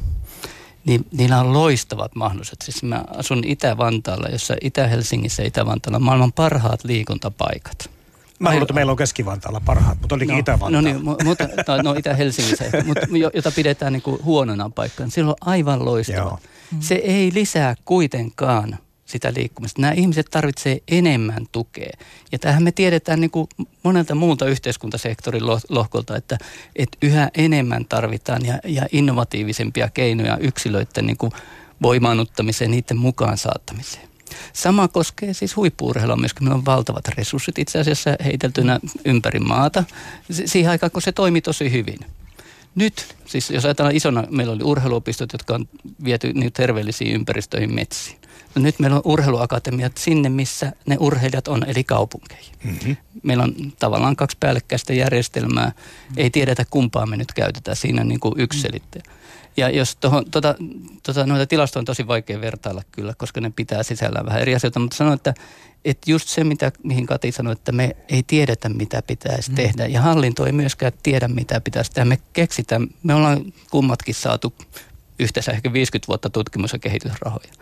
[0.85, 2.63] niin niillä on loistavat mahdollisuudet.
[2.63, 7.91] Siis mä asun Itä-Vantaalla, jossa Itä-Helsingissä ja Itä-Vantaalla on maailman parhaat liikuntapaikat.
[8.39, 10.77] Mä luulen, että meillä on Keski-Vantaalla parhaat, mutta olikin no, Itä-Vantaalla.
[10.77, 15.11] No niin, mutta, no, no Itä-Helsingissä, mutta, jota pidetään niin kuin huonona paikkana.
[15.11, 16.19] Silloin on aivan loistava.
[16.19, 16.39] Joo.
[16.81, 18.79] Se ei lisää kuitenkaan
[19.11, 19.81] sitä liikkumista.
[19.81, 21.91] Nämä ihmiset tarvitsevat enemmän tukea.
[22.33, 23.49] Ja tähän me tiedetään niin kuin
[23.83, 26.39] monelta muulta yhteiskuntasektorin lohkolta, että,
[26.77, 31.33] että yhä enemmän tarvitaan ja, ja innovatiivisempia keinoja yksilöiden niin kuin
[31.83, 34.11] voimaannuttamiseen, niiden mukaan saattamiseen.
[34.53, 39.85] Sama koskee siis huippuurheilua myös, kun meillä on valtavat resurssit itse asiassa heiteltynä ympäri maata.
[40.31, 41.99] Siihen aikaan, kun se toimi tosi hyvin.
[42.75, 45.69] Nyt, siis jos ajatellaan isona, meillä oli urheiluopistot, jotka on
[46.05, 48.20] viety niin terveellisiin ympäristöihin metsiin.
[48.55, 52.55] Nyt meillä on urheiluakatemiat sinne, missä ne urheilijat on, eli kaupunkeihin.
[52.65, 52.97] Mm-hmm.
[53.23, 55.73] Meillä on tavallaan kaksi päällekkäistä järjestelmää.
[56.17, 57.77] Ei tiedetä, kumpaa me nyt käytetään.
[57.77, 59.03] Siinä niin kuin yksi selittäjä.
[59.57, 60.55] Ja jos tohon, tota,
[61.03, 64.81] tota, noita tilastoja on tosi vaikea vertailla kyllä, koska ne pitää sisällään vähän eri asioita.
[64.81, 65.35] Mutta sanon, että,
[65.85, 69.57] että just se, mitä, mihin Kati sanoi, että me ei tiedetä, mitä pitäisi mm.
[69.57, 69.87] tehdä.
[69.87, 72.05] Ja hallinto ei myöskään tiedä, mitä pitäisi tehdä.
[72.05, 74.55] Me keksitään, me ollaan kummatkin saatu
[75.19, 77.53] yhteensä ehkä 50 vuotta tutkimus- ja kehitysrahoja.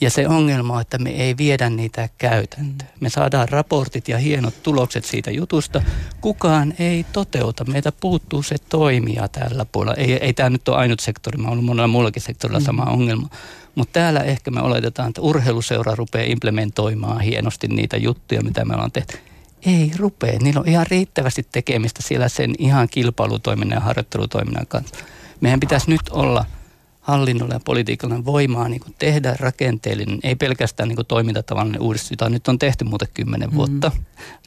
[0.00, 2.90] Ja se ongelma on, että me ei viedä niitä käytäntöön.
[3.00, 5.82] Me saadaan raportit ja hienot tulokset siitä jutusta.
[6.20, 7.64] Kukaan ei toteuta.
[7.64, 9.96] Meitä puuttuu se toimija tällä puolella.
[9.96, 11.38] Ei, ei tämä nyt ole ainut sektori.
[11.38, 12.92] Mä ollut monella muullakin sektorilla sama mm.
[12.92, 13.28] ongelma.
[13.74, 18.92] Mutta täällä ehkä me oletetaan, että urheiluseura rupeaa implementoimaan hienosti niitä juttuja, mitä me ollaan
[18.92, 19.18] tehty.
[19.66, 20.38] Ei rupea.
[20.42, 24.94] Niillä on ihan riittävästi tekemistä siellä sen ihan kilpailutoiminnan ja harjoittelutoiminnan kanssa.
[25.40, 26.44] Meidän pitäisi nyt olla–
[27.00, 32.28] hallinnolla ja politiikalla voimaa niin kuin tehdä rakenteellinen, ei pelkästään niin kuin toimintatavallinen uudistus, jota
[32.28, 33.56] nyt on tehty muuten kymmenen mm.
[33.56, 33.92] vuotta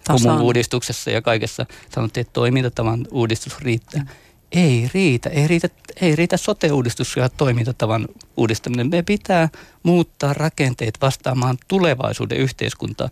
[0.10, 0.42] mm.
[0.42, 1.66] uudistuksessa ja kaikessa.
[1.96, 4.02] Sanottiin, että toimintatavan uudistus riittää.
[4.02, 4.08] Mm.
[4.52, 5.30] Ei riitä.
[5.30, 5.70] Ei riitä,
[6.02, 8.89] ei riitä sote-uudistus ja toimintatavan uudistaminen.
[8.89, 9.50] Me pitää
[9.84, 13.10] muuttaa rakenteet vastaamaan tulevaisuuden yhteiskuntaa.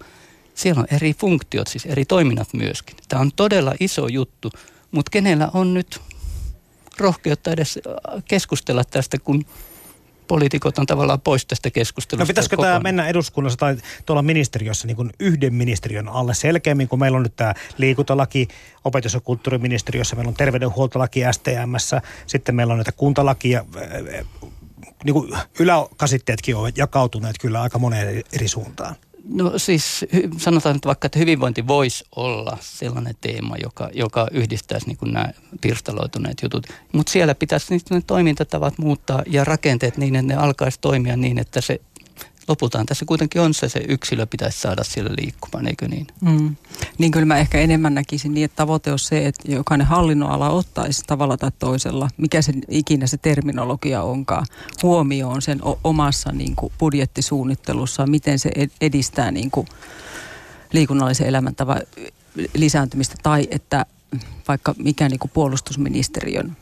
[0.53, 2.95] siellä on eri funktiot, siis eri toiminnat myöskin.
[3.09, 4.51] Tämä on todella iso juttu,
[4.91, 6.01] mutta kenellä on nyt
[7.01, 9.45] rohkeutta edes äh, keskustella tästä, kun
[10.31, 12.23] poliitikot on tavallaan pois tästä keskustelusta.
[12.23, 12.75] No pitäisikö kokonaan.
[12.75, 17.23] tämä mennä eduskunnassa tai tuolla ministeriössä niin kuin yhden ministeriön alle selkeämmin, kun meillä on
[17.23, 18.47] nyt tämä liikuntalaki,
[18.83, 23.65] opetus- ja kulttuuriministeriössä, meillä on terveydenhuoltolaki STMssä, sitten meillä on näitä kuntalakia,
[25.03, 28.95] niin kuin yläkasitteetkin on jakautuneet kyllä aika moneen eri suuntaan.
[29.29, 30.05] No siis
[30.37, 35.29] sanotaan nyt vaikka, että hyvinvointi voisi olla sellainen teema, joka, joka yhdistäisi niin kuin nämä
[35.61, 36.67] pirstaloituneet jutut.
[36.91, 41.61] Mutta siellä pitäisi ne toimintatavat muuttaa ja rakenteet niin, että ne alkaisi toimia niin, että
[41.61, 41.81] se
[42.51, 46.07] lopultaan tässä kuitenkin on se, se yksilö pitäisi saada siellä liikkumaan, eikö niin?
[46.21, 46.55] Mm.
[46.97, 51.03] Niin kyllä mä ehkä enemmän näkisin niin, että tavoite on se, että jokainen hallinnonala ottaisi
[51.07, 54.45] tavalla tai toisella, mikä se ikinä se terminologia onkaan,
[54.83, 59.67] huomioon sen omassa niin kuin budjettisuunnittelussa, miten se edistää niin kuin
[60.73, 61.81] liikunnallisen elämäntavan
[62.53, 63.85] lisääntymistä tai että
[64.47, 66.57] vaikka mikä niin kuin puolustusministeriön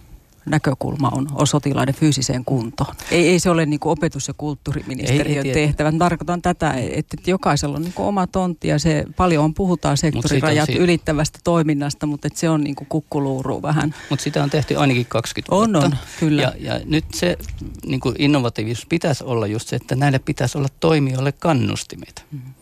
[0.49, 2.95] näkökulma on, on sotilaiden fyysiseen kuntoon.
[3.11, 5.91] Ei, ei se ole niin kuin opetus- ja kulttuuriministeriön ei, ei, tehtävä.
[5.91, 10.77] Tarkoitan tätä, että jokaisella on niin kuin oma tontti ja se paljon puhutaan sektorirajat si-
[10.77, 13.95] ylittävästä toiminnasta, mutta että se on niin kuin kukkuluuru vähän.
[14.09, 15.85] Mutta sitä on tehty ainakin 20 on, vuotta.
[15.85, 16.41] On, kyllä.
[16.41, 17.37] Ja, ja nyt se
[17.85, 22.25] niin kuin innovatiivisuus pitäisi olla just se, että näille pitäisi olla toimijoille kannustimet.
[22.31, 22.58] Mm-hmm.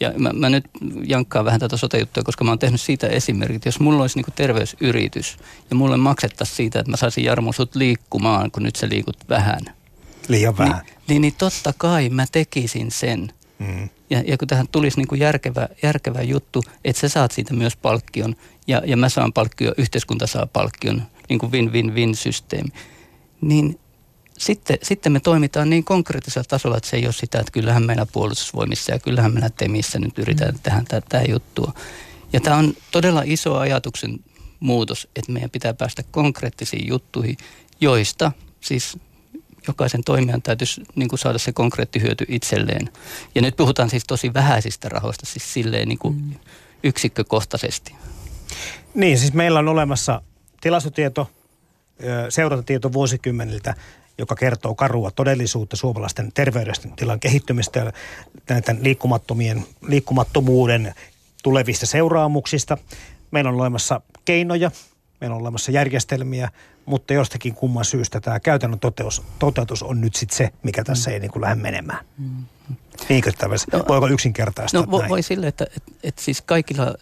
[0.00, 0.64] Ja mä, mä nyt
[1.06, 3.64] jankkaan vähän tätä sote-juttua, koska mä oon tehnyt siitä esimerkit.
[3.64, 5.38] Jos mulla olisi niinku terveysyritys
[5.70, 9.60] ja mulle maksettaisiin siitä, että mä saisin Jarmo sut liikkumaan, kun nyt sä liikut vähän.
[10.28, 10.82] Liian vähän.
[10.84, 13.32] Niin, niin, niin totta kai mä tekisin sen.
[13.58, 13.88] Mm.
[14.10, 18.36] Ja, ja kun tähän tulisi niinku järkevä, järkevä juttu, että sä saat siitä myös palkkion
[18.66, 22.68] ja, ja mä saan palkkion, yhteiskunta saa palkkion, niin kuin win-win-win systeemi.
[23.40, 23.78] Niin
[24.38, 28.06] sitten, sitten me toimitaan niin konkreettisella tasolla, että se ei ole sitä, että kyllähän meillä
[28.06, 30.60] puolustusvoimissa ja kyllähän meillä temissä nyt yritetään mm.
[30.62, 31.72] tehdä tätä juttua.
[32.32, 34.18] Ja tämä on todella iso ajatuksen
[34.60, 37.36] muutos, että meidän pitää päästä konkreettisiin juttuihin,
[37.80, 38.98] joista siis
[39.68, 42.88] jokaisen toimijan täytyisi niin kuin saada se konkreetti hyöty itselleen.
[43.34, 46.34] Ja nyt puhutaan siis tosi vähäisistä rahoista, siis silleen niin kuin mm.
[46.84, 47.94] yksikkökohtaisesti.
[48.94, 50.22] Niin, siis meillä on olemassa
[50.60, 51.30] tilastotieto,
[52.28, 53.74] seurantatieto vuosikymmeniltä,
[54.18, 57.92] joka kertoo karua todellisuutta suomalaisten terveydentilan kehittymistä ja
[58.48, 60.94] näiden liikkumattomien, liikkumattomuuden
[61.42, 62.78] tulevista seuraamuksista.
[63.30, 64.70] Meillä on olemassa keinoja,
[65.20, 66.50] meillä on olemassa järjestelmiä,
[66.86, 71.14] mutta jostakin kumman syystä tämä käytännön toteutus, toteutus on nyt sitten se, mikä tässä mm.
[71.14, 72.04] ei niin kuin lähde menemään.
[72.18, 72.44] Mm.
[73.08, 73.32] Niinkö
[73.72, 76.94] no, voiko yksinkertaistaa No vo, voi sille, että et, et siis kaikilla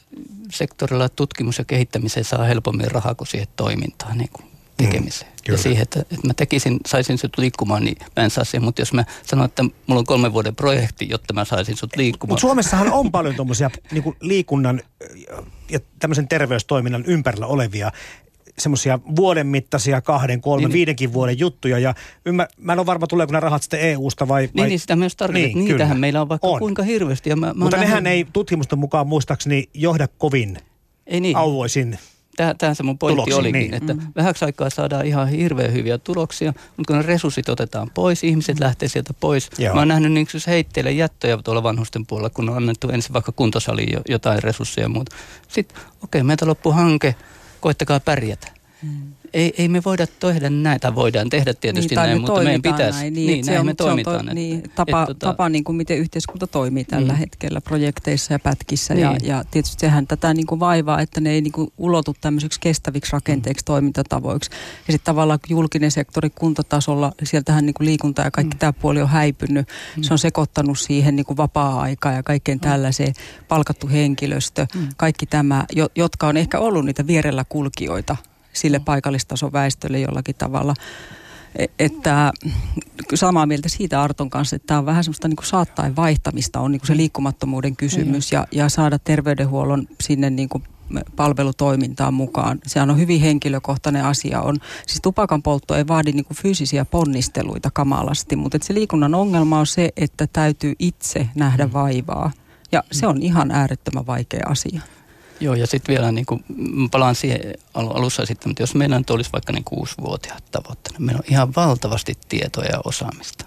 [0.50, 4.18] sektorilla tutkimus ja kehittämiseen saa helpommin rahaa kuin siihen toimintaan.
[4.18, 5.30] Niin kuin tekemiseen.
[5.30, 8.64] Mm, ja siihen, että, että mä tekisin, saisin sut liikkumaan, niin mä en saa siihen.
[8.64, 12.32] Mutta jos mä sanon, että mulla on kolmen vuoden projekti, jotta mä saisin sut liikkumaan.
[12.32, 14.80] Mutta Suomessahan on paljon tuommoisia niin liikunnan
[15.70, 17.92] ja tämmöisen terveystoiminnan ympärillä olevia
[18.58, 21.78] semmoisia vuoden mittaisia, kahden, kolmen, niin, niin, viidenkin vuoden juttuja.
[21.78, 21.94] Ja
[22.26, 24.42] ymmär, mä en ole varma, tuleeko nämä rahat sitten EU-sta vai...
[24.42, 24.68] Niin, vai...
[24.68, 25.54] niin sitä myös tarkoittaa.
[25.54, 26.00] Niin, Niitähän kyllä.
[26.00, 26.58] meillä on vaikka on.
[26.58, 27.30] kuinka hirveästi.
[27.30, 28.12] Ja mä, mä Mutta nehän nähnyt...
[28.12, 30.58] ei tutkimusten mukaan muistaakseni johda kovin
[31.06, 31.36] ei niin.
[31.36, 31.98] auvoisin
[32.36, 33.74] tähän se mun pointti tuloksia, olikin, niin.
[33.74, 34.00] että mm.
[34.16, 38.64] vähäksi aikaa saadaan ihan hirveän hyviä tuloksia, mutta kun ne resurssit otetaan pois, ihmiset mm.
[38.64, 39.50] lähtee sieltä pois.
[39.58, 39.74] Joo.
[39.74, 44.00] Mä oon nähnyt niin heitteille jättöjä tuolla vanhusten puolella, kun on annettu ensin vaikka kuntosaliin
[44.08, 45.16] jotain resursseja ja muuta.
[45.48, 47.14] Sitten, okei, okay, meiltä loppu hanke,
[47.60, 48.48] koittakaa pärjätä.
[48.82, 52.98] Mm ei, ei me voida tehdä näitä, voidaan tehdä tietysti niin, näin, mutta meidän pitäisi.
[52.98, 54.16] Näin, niin, niin näin on, me toimitaan.
[54.16, 57.18] Se on to, niin, tapa, et, tota, tapa niin kuin miten yhteiskunta toimii tällä mm.
[57.18, 58.94] hetkellä projekteissa ja pätkissä.
[58.94, 59.02] Niin.
[59.02, 62.60] Ja, ja tietysti sehän tätä niin kuin vaivaa, että ne ei niin kuin ulotu tämmöiseksi
[62.60, 63.66] kestäviksi rakenteiksi, mm.
[63.66, 64.50] toimintatavoiksi.
[64.86, 68.58] Ja sitten tavallaan julkinen sektori kuntatasolla, sieltähän niin kuin liikunta ja kaikki mm.
[68.58, 69.68] tämä puoli on häipynyt.
[69.96, 70.02] Mm.
[70.02, 72.68] Se on sekoittanut siihen niin kuin vapaa-aikaa ja kaikkeen mm.
[72.68, 73.14] tällaiseen
[73.48, 74.66] palkattu henkilöstö.
[74.74, 74.88] Mm.
[74.96, 75.64] Kaikki tämä,
[75.96, 78.16] jotka on ehkä ollut niitä vierellä kulkijoita
[78.56, 80.74] sille paikallistason väestölle jollakin tavalla.
[81.58, 82.32] E, että
[83.14, 86.72] samaa mieltä siitä Arton kanssa, että tämä on vähän semmoista niin kuin saattaen vaihtamista, on
[86.72, 90.64] niin kuin se liikkumattomuuden kysymys ja, ja saada terveydenhuollon sinne niin kuin
[91.16, 92.58] palvelutoimintaan mukaan.
[92.66, 94.40] Sehän on hyvin henkilökohtainen asia.
[94.40, 99.58] On, siis tupakan poltto ei vaadi niin kuin fyysisiä ponnisteluita kamalasti, mutta se liikunnan ongelma
[99.58, 101.72] on se, että täytyy itse nähdä mm.
[101.72, 102.32] vaivaa.
[102.72, 104.80] Ja se on ihan äärettömän vaikea asia.
[105.40, 106.44] Joo, ja sitten vielä niin kuin,
[106.90, 111.32] palaan siihen alussa sitten, mutta jos meillä nyt olisi vaikka niin kuusivuotiaat tavoitteena, meillä on
[111.32, 113.44] ihan valtavasti tietoa ja osaamista.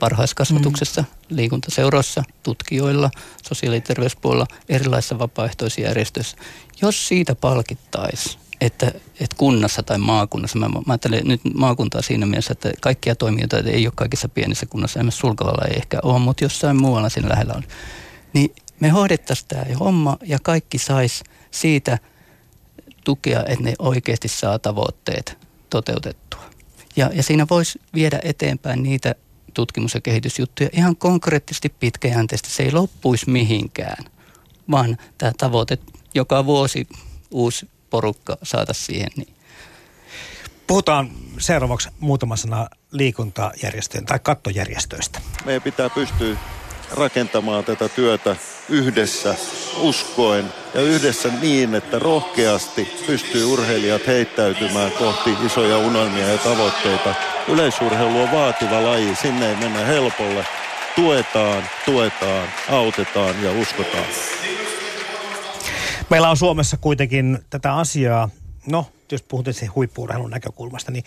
[0.00, 1.36] Varhaiskasvatuksessa, mm.
[1.36, 3.10] liikuntaseuroissa, tutkijoilla,
[3.48, 6.36] sosiaali- ja terveyspuolella, erilaisissa vapaaehtoisissa järjestöissä.
[6.82, 8.86] Jos siitä palkittaisiin, että,
[9.20, 13.86] että kunnassa tai maakunnassa, mä, mä ajattelen nyt maakuntaa siinä mielessä, että kaikkia toimijoita ei
[13.86, 17.62] ole kaikissa pienissä kunnassa, esimerkiksi Sulkavalla ei ehkä ole, mutta jossain muualla siinä lähellä on
[18.32, 21.98] niin me hoidettaisiin tämä homma ja kaikki sais siitä
[23.04, 25.38] tukea, että ne oikeasti saa tavoitteet
[25.70, 26.44] toteutettua.
[26.96, 29.14] Ja, ja siinä voisi viedä eteenpäin niitä
[29.54, 32.50] tutkimus- ja kehitysjuttuja ihan konkreettisesti pitkäjänteisesti.
[32.50, 34.04] Se ei loppuisi mihinkään,
[34.70, 35.78] vaan tämä tavoite
[36.14, 36.88] joka vuosi
[37.30, 39.10] uusi porukka saada siihen.
[39.16, 39.34] Niin.
[40.66, 45.20] Puhutaan seuraavaksi muutama sana liikuntajärjestöjen tai kattojärjestöistä.
[45.44, 46.36] Meidän pitää pystyä
[46.90, 48.36] rakentamaan tätä työtä
[48.68, 49.34] yhdessä
[49.80, 57.14] uskoen ja yhdessä niin, että rohkeasti pystyy urheilijat heittäytymään kohti isoja unelmia ja tavoitteita.
[57.48, 60.46] Yleisurheilu on vaativa laji, sinne ei mennä helpolle.
[60.96, 64.06] Tuetaan, tuetaan, autetaan ja uskotaan.
[66.10, 68.28] Meillä on Suomessa kuitenkin tätä asiaa,
[68.66, 71.04] no jos puhutaan huippuurheilun näkökulmasta, niin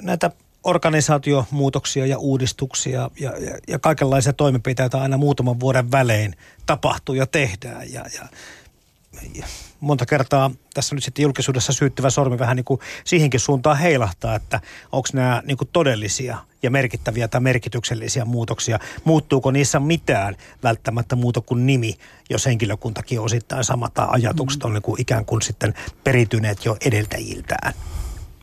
[0.00, 0.30] näitä
[0.64, 7.92] organisaatiomuutoksia ja uudistuksia ja, ja, ja kaikenlaisia toimenpiteitä aina muutaman vuoden välein tapahtuu ja tehdään.
[7.92, 8.28] Ja, ja,
[9.34, 9.44] ja
[9.80, 14.60] monta kertaa tässä nyt sitten julkisuudessa syyttävä sormi vähän niin kuin siihenkin suuntaan heilahtaa, että
[14.92, 18.78] onko nämä niin kuin todellisia ja merkittäviä tai merkityksellisiä muutoksia.
[19.04, 21.94] Muuttuuko niissä mitään välttämättä muuta kuin nimi,
[22.30, 26.76] jos henkilökuntakin on osittain sama tai ajatukset on niin kuin ikään kuin sitten perityneet jo
[26.86, 27.72] edeltäjiltään.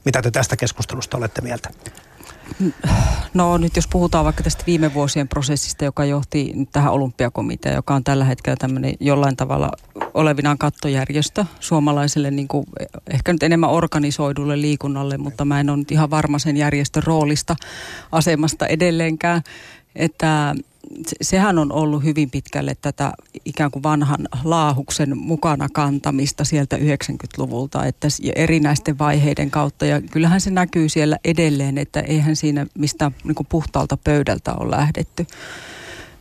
[0.05, 1.69] Mitä te tästä keskustelusta olette mieltä?
[3.33, 8.03] No nyt jos puhutaan vaikka tästä viime vuosien prosessista, joka johti tähän olympiakomiteaan, joka on
[8.03, 9.71] tällä hetkellä tämmöinen jollain tavalla
[10.13, 12.65] olevinaan kattojärjestö suomalaiselle niin kuin,
[13.09, 17.55] ehkä nyt enemmän organisoidulle liikunnalle, mutta mä en ole nyt ihan varma sen järjestön roolista,
[18.11, 19.41] asemasta edelleenkään,
[19.97, 20.55] että
[21.21, 23.13] sehän on ollut hyvin pitkälle tätä
[23.45, 29.85] ikään kuin vanhan laahuksen mukana kantamista sieltä 90-luvulta, että erinäisten vaiheiden kautta.
[29.85, 35.25] Ja kyllähän se näkyy siellä edelleen, että eihän siinä mistään niin puhtaalta pöydältä ole lähdetty.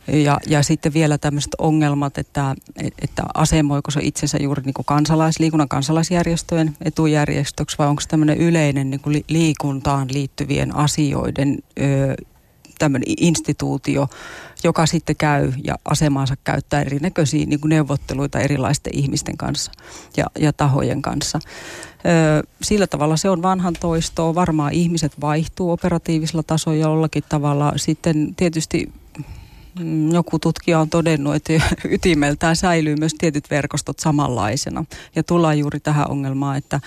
[0.07, 2.55] Ja, ja sitten vielä tämmöiset ongelmat, että,
[3.01, 8.89] että asemoiko se itsensä juuri niin kuin kansalaisliikunnan kansalaisjärjestöjen etujärjestöksi vai onko se tämmöinen yleinen
[8.89, 12.15] niin kuin liikuntaan liittyvien asioiden ö,
[12.79, 14.07] tämmöinen instituutio,
[14.63, 19.71] joka sitten käy ja asemaansa käyttää erinäköisiä niin kuin neuvotteluita erilaisten ihmisten kanssa
[20.17, 21.39] ja, ja tahojen kanssa.
[22.61, 24.35] Sillä tavalla se on vanhan toistoa.
[24.35, 27.73] Varmaan ihmiset vaihtuu operatiivisella tasolla jollakin tavalla.
[27.75, 28.91] Sitten tietysti
[29.79, 31.53] mm, joku tutkija on todennut, että
[31.95, 34.85] ytimeltään säilyy myös tietyt verkostot samanlaisena.
[35.15, 36.79] Ja tullaan juuri tähän ongelmaan, että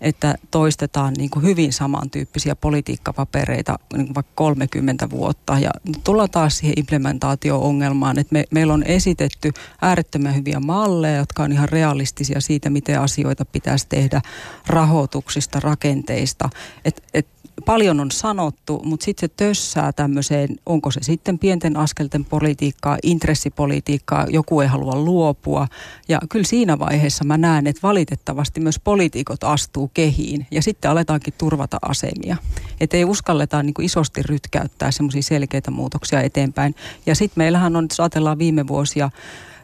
[0.00, 5.58] että toistetaan niin kuin hyvin samantyyppisiä politiikkapapereita niin kuin vaikka 30 vuotta.
[5.58, 5.70] Ja
[6.04, 11.68] tullaan taas siihen implementaatio-ongelmaan, että me, meillä on esitetty äärettömän hyviä malleja, jotka on ihan
[11.68, 14.20] realistisia siitä, miten asioita pitäisi tehdä
[14.66, 16.50] rahoituksista, rakenteista.
[16.84, 22.24] Että et paljon on sanottu, mutta sitten se tössää tämmöiseen, onko se sitten pienten askelten
[22.24, 25.68] politiikkaa, intressipolitiikkaa, joku ei halua luopua.
[26.08, 31.34] Ja kyllä siinä vaiheessa mä näen, että valitettavasti myös poliitikot astuu kehiin ja sitten aletaankin
[31.38, 32.36] turvata asemia.
[32.80, 36.74] Että ei uskalleta niin isosti rytkäyttää semmoisia selkeitä muutoksia eteenpäin.
[37.06, 39.10] Ja sitten meillähän on, jos ajatellaan viime vuosia,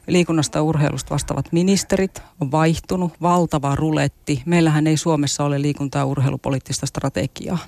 [0.07, 4.43] liikunnasta ja urheilusta vastaavat ministerit on vaihtunut, valtava ruletti.
[4.47, 7.59] Meillähän ei Suomessa ole liikunta- ja urheilupoliittista strategiaa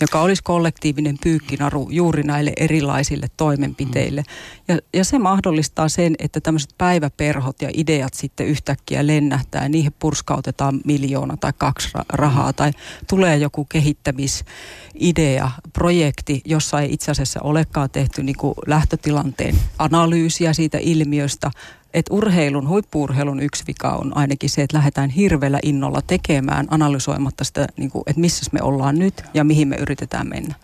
[0.00, 4.22] joka olisi kollektiivinen pyykkinaru juuri näille erilaisille toimenpiteille.
[4.68, 9.94] Ja, ja se mahdollistaa sen, että tämmöiset päiväperhot ja ideat sitten yhtäkkiä lennähtää ja niihin
[9.98, 12.70] purskautetaan miljoona tai kaksi rahaa tai
[13.08, 20.78] tulee joku kehittämisidea, projekti, jossa ei itse asiassa olekaan tehty niin kuin lähtötilanteen analyysiä siitä
[20.80, 21.50] ilmiöstä,
[21.96, 27.66] että urheilun, huippuurheilun yksi vika on ainakin se, että lähdetään hirveällä innolla tekemään, analysoimatta sitä,
[27.76, 30.54] niin kuin, että missä me ollaan nyt ja mihin me yritetään mennä.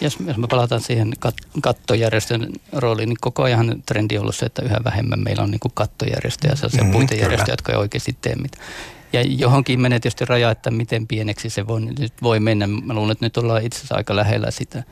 [0.00, 4.46] Jos, jos me palataan siihen kat- kattojärjestön rooliin, niin koko ajan trendi on ollut se,
[4.46, 8.34] että yhä vähemmän meillä on niin kuin kattojärjestöjä, sellaisia mm, puitejärjestöjä, jotka ei oikeasti tee
[8.36, 8.66] mitään.
[9.12, 12.66] Ja johonkin menee tietysti raja, että miten pieneksi se voi, nyt voi mennä.
[12.66, 14.82] Mä luulen, että nyt ollaan itse asiassa aika lähellä sitä.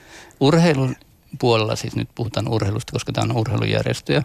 [0.40, 0.96] Urheilun
[1.38, 4.22] puolella, siis nyt puhutaan urheilusta, koska tämä on urheilujärjestöjä,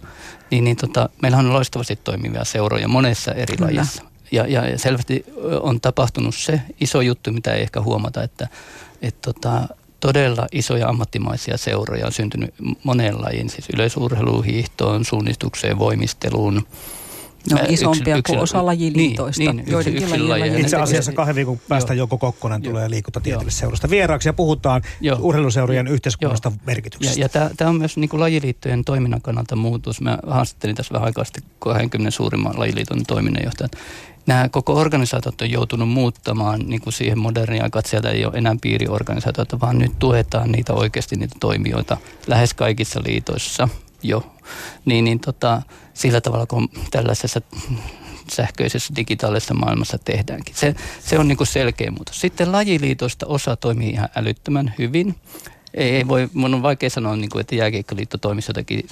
[0.52, 3.72] niin, niin tota, meillähän on loistavasti toimivia seuroja monessa eri Kyllä.
[3.72, 4.04] lajissa.
[4.32, 5.26] Ja, ja selvästi
[5.62, 8.48] on tapahtunut se iso juttu, mitä ei ehkä huomata, että
[9.02, 9.68] et tota,
[10.00, 16.68] todella isoja ammattimaisia seuroja on syntynyt moneen lajiin, siis yleisurheiluun, hiihtoon, suunnistukseen, voimisteluun,
[17.52, 19.44] No isompia yksilö, kuin osa lajiliitoista.
[19.44, 22.90] Niin, niin, joiden yksilö, Itse asiassa kahden viikon päästä Jouko Kokkonen tulee Joo.
[22.90, 25.34] liikuntatieteellisessä seurasta vieraaksi ja puhutaan Joo.
[25.90, 26.58] yhteiskunnasta Joo.
[26.66, 27.20] merkityksestä.
[27.20, 30.02] Ja, ja tämä on myös niin kuin lajiliittojen toiminnan kannalta muutos.
[30.02, 33.70] Mä haastattelin tässä vähän aikaa sitten 20 suurimman lajiliiton toiminnanjohtajan.
[34.26, 38.38] Nämä koko organisaatiot on joutunut muuttamaan niin kuin siihen modernia aikaan, että sieltä ei ole
[38.38, 43.70] enää piiriorganisaatioita, vaan nyt tuetaan niitä oikeasti niitä toimijoita lähes kaikissa liitoissa–
[44.04, 44.34] jo,
[44.86, 45.62] niin, niin tota,
[45.94, 47.42] sillä tavalla kun tällaisessa
[48.32, 50.56] sähköisessä digitaalisessa maailmassa tehdäänkin.
[50.56, 52.22] Se, se on niin kuin selkeä muutos.
[52.22, 55.16] Sitten lajiliitoista osa toimii ihan älyttömän hyvin.
[55.74, 58.88] Ei, ei voi, mun on vaikea sanoa, niin kuin, että jääkeikkoliitto toimisi jotenkin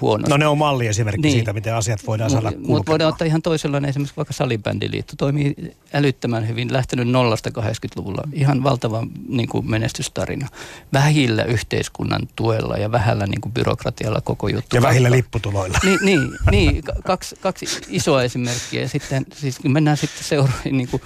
[0.00, 0.30] huonosti.
[0.30, 1.32] No ne on malli esimerkki niin.
[1.32, 5.54] siitä, miten asiat voidaan saada Mutta voidaan ottaa ihan toisenlainen, esimerkiksi vaikka salibändiliitto toimii
[5.92, 8.22] älyttömän hyvin, lähtenyt nollasta 80-luvulla.
[8.32, 10.48] Ihan valtava niin kuin menestystarina.
[10.92, 14.76] Vähillä yhteiskunnan tuella ja vähällä niin kuin byrokratialla koko juttu.
[14.76, 15.78] Ja vähillä lipputuloilla.
[15.84, 18.82] Niin, niin, niin kaksi, kaksi isoa esimerkkiä.
[18.82, 21.02] Ja sitten siis mennään sitten seuraamaan, niin kuin,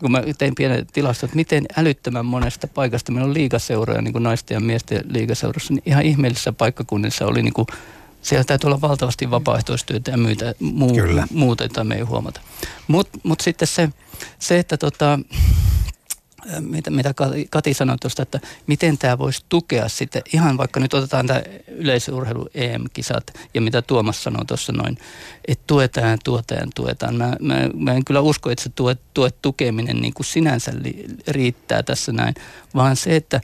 [0.00, 4.22] kun mä tein pienen tilastot, että miten älyttömän monesta paikasta meillä on liigaseuroja, niin kuin
[4.22, 7.66] naisten ja miesten liigaseurassa, niin ihan ihmeellisissä paikkakunnissa oli niin kuin
[8.24, 11.26] siellä täytyy olla valtavasti vapaaehtoistyötä ja myytä, muu, Kyllä.
[11.30, 12.40] muuta, jota me ei huomata.
[12.88, 13.88] Mutta mut sitten se,
[14.38, 15.18] se että tota,
[16.60, 17.14] mitä, mitä
[17.50, 22.48] Kati sanoi tuosta, että miten tämä voisi tukea sitten, ihan vaikka nyt otetaan tämä yleisurheilu
[22.54, 24.98] EM-kisat ja mitä Tuomas sanoi tuossa noin,
[25.48, 27.16] että tuetaan, tuetaan, tuetaan.
[27.16, 31.04] Mä, mä, mä en kyllä usko, että se tuet, tuet tukeminen niin kuin sinänsä li,
[31.28, 32.34] riittää tässä näin,
[32.74, 33.40] vaan se, että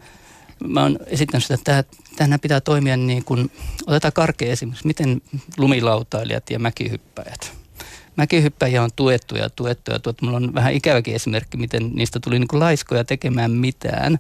[0.69, 1.85] mä oon esittänyt sitä, että
[2.17, 3.51] tämä pitää toimia niin kuin,
[3.87, 5.23] otetaan karkea esimerkiksi, miten
[5.59, 7.61] lumilautailijat ja mäkihyppäjät.
[8.17, 10.25] Mäkihyppäjiä on tuettu ja tuettu ja tuettu.
[10.25, 14.19] Mulla on vähän ikäväkin esimerkki, miten niistä tuli niin kuin laiskoja tekemään mitään.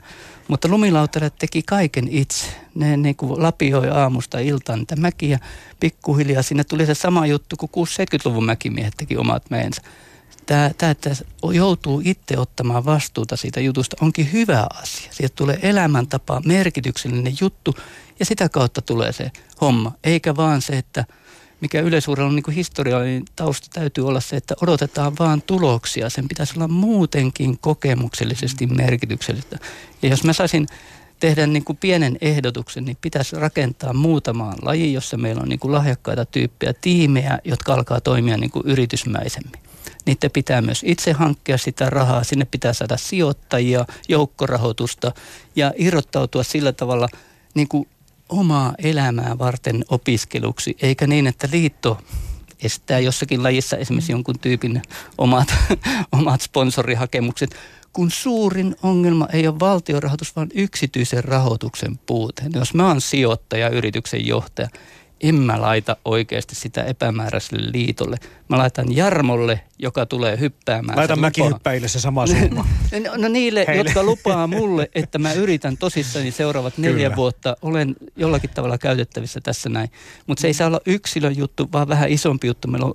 [0.48, 2.46] Mutta lumilautailijat teki kaiken itse.
[2.74, 5.38] Ne niin kuin lapioi aamusta iltaan niitä mäkiä
[5.80, 6.42] pikkuhiljaa.
[6.42, 9.82] Sinne tuli se sama juttu kuin 60-70-luvun mäkimiehet teki omat meensä
[10.46, 11.10] tämä, tämä, että
[11.52, 15.12] joutuu itse ottamaan vastuuta siitä jutusta onkin hyvä asia.
[15.12, 17.76] Siitä tulee elämäntapa, merkityksellinen juttu
[18.18, 19.92] ja sitä kautta tulee se homma.
[20.04, 21.04] Eikä vaan se, että
[21.60, 26.10] mikä yleisurheilun niin historiallinen tausta täytyy olla se, että odotetaan vaan tuloksia.
[26.10, 29.58] Sen pitäisi olla muutenkin kokemuksellisesti merkityksellistä.
[30.02, 30.66] Ja jos mä saisin
[31.20, 35.72] tehdä niin kuin pienen ehdotuksen, niin pitäisi rakentaa muutamaan laji, jossa meillä on niin kuin
[35.72, 39.69] lahjakkaita tyyppejä, tiimejä, jotka alkaa toimia niin kuin yritysmäisemmin
[40.06, 45.12] niiden pitää myös itse hankkia sitä rahaa, sinne pitää saada sijoittajia, joukkorahoitusta
[45.56, 47.08] ja irrottautua sillä tavalla
[47.54, 47.88] niin kuin
[48.28, 51.98] omaa elämää varten opiskeluksi, eikä niin, että liitto
[52.62, 54.82] estää jossakin lajissa esimerkiksi jonkun tyypin
[55.18, 55.54] omat,
[56.18, 57.56] omat sponsorihakemukset,
[57.92, 62.42] kun suurin ongelma ei ole valtiorahoitus, vaan yksityisen rahoituksen puute.
[62.54, 64.68] Jos mä oon sijoittaja, yrityksen johtaja,
[65.20, 68.16] en mä laita oikeasti sitä epämääräiselle liitolle.
[68.48, 70.98] Mä laitan Jarmolle, joka tulee hyppäämään.
[70.98, 72.66] Laitan mäkin hyppäille se sama summa.
[73.04, 73.84] no, no niille, Heille.
[73.84, 77.16] jotka lupaa mulle, että mä yritän tosissani seuraavat neljä Kyllä.
[77.16, 77.56] vuotta.
[77.62, 79.90] Olen jollakin tavalla käytettävissä tässä näin.
[80.26, 82.68] Mutta se ei saa olla yksilön juttu, vaan vähän isompi juttu.
[82.68, 82.94] Meillä on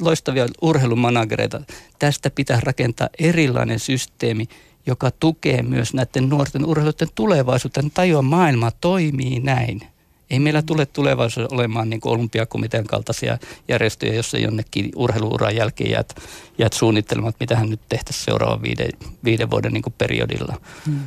[0.00, 1.60] loistavia urheilumanagereita.
[1.98, 4.48] Tästä pitää rakentaa erilainen systeemi,
[4.86, 7.84] joka tukee myös näiden nuorten urheilijoiden tulevaisuutta.
[7.94, 9.93] Tajua maailma toimii näin.
[10.30, 16.14] Ei meillä tule tulevaisuudessa olemaan niin olympiakomitean kaltaisia järjestöjä, jossa jonnekin urheiluuran jälkeen jäät,
[16.58, 18.90] jäät suunnittelemaan, mitä hän nyt tehtäisiin seuraavan viiden,
[19.24, 20.60] viiden vuoden niin periodilla.
[20.86, 21.00] Hmm.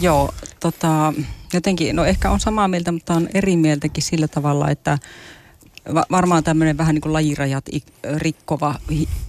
[0.00, 1.12] Joo, tota,
[1.52, 4.98] jotenkin, no ehkä on samaa mieltä, mutta on eri mieltäkin sillä tavalla, että
[5.94, 7.64] va- varmaan tämmöinen vähän niin kuin lajirajat
[8.16, 8.74] rikkova,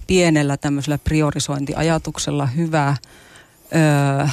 [0.06, 2.96] pienellä tämmöisellä priorisointiajatuksella hyvä,
[3.74, 4.26] öö,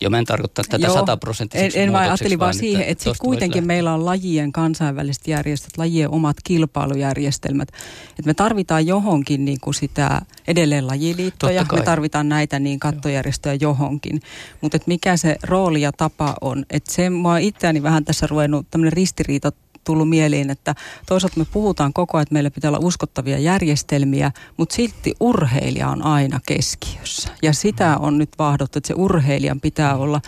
[0.00, 3.18] Joo, mä en tarkoita tätä sataprosenttisesti En, en vaan ajattelin vaan siihen, että, että sit
[3.18, 7.68] kuitenkin meillä on lajien kansainväliset järjestöt, lajien omat kilpailujärjestelmät.
[8.10, 14.22] Että me tarvitaan johonkin niin kuin sitä edelleen lajiliittoja, me tarvitaan näitä niin kattojärjestöjä johonkin.
[14.60, 18.92] Mutta mikä se rooli ja tapa on, että se mua itseäni vähän tässä ruvennut tämmöinen
[18.92, 19.52] ristiriita
[19.86, 20.74] tullut mieliin, että
[21.06, 26.02] toisaalta me puhutaan koko ajan, että meillä pitää olla uskottavia järjestelmiä, mutta silti urheilija on
[26.02, 27.28] aina keskiössä.
[27.42, 30.20] Ja sitä on nyt vahdottu, että se urheilijan pitää olla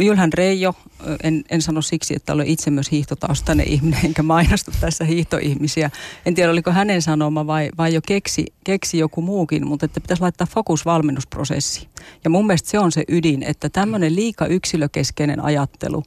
[0.00, 0.74] Jylhän Reijo,
[1.22, 5.90] en, en sano siksi, että olen itse myös hiihtotaustainen ihminen, enkä mainosta tässä hiihtoihmisiä.
[6.26, 10.22] En tiedä, oliko hänen sanoma vai, vai jo keksi, keksi joku muukin, mutta että pitäisi
[10.22, 11.88] laittaa fokus valmennusprosessi.
[12.24, 16.02] Ja mun mielestä se on se ydin, että tämmöinen liika yksilökeskeinen ajattelu,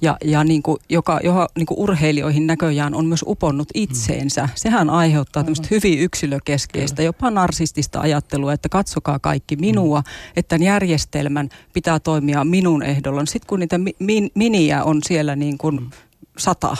[0.00, 4.48] ja, ja niin kuin, joka, joka niin kuin urheilijoihin näköjään on myös uponnut itseensä.
[4.54, 10.02] Sehän aiheuttaa tämmöistä hyvin yksilökeskeistä, jopa narsistista ajattelua, että katsokaa kaikki minua,
[10.36, 12.95] että tämän järjestelmän pitää toimia minun ehdolla.
[13.26, 15.90] Sitten kun niitä mi- miniä on siellä niin kuin
[16.38, 16.76] sata,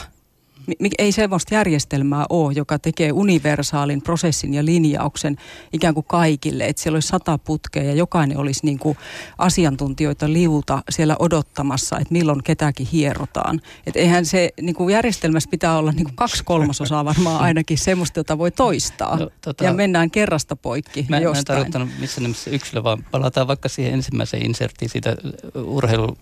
[0.98, 5.36] ei sellaista järjestelmää ole, joka tekee universaalin prosessin ja linjauksen
[5.72, 8.98] ikään kuin kaikille, että siellä olisi sata putkea ja jokainen olisi niin kuin
[9.38, 13.60] asiantuntijoita liuta siellä odottamassa, että milloin ketäkin hierotaan.
[13.86, 18.20] Että eihän se niin kuin järjestelmässä pitää olla niin kuin kaksi kolmasosaa varmaan ainakin semmoista,
[18.20, 19.16] jota voi toistaa.
[19.16, 21.34] No, tota, ja mennään kerrasta poikki mä, jostain.
[21.34, 25.16] Mä en tarkoittanut missä nimessä yksilö, vaan palataan vaikka siihen ensimmäiseen inserttiin siitä
[25.54, 26.16] urheilu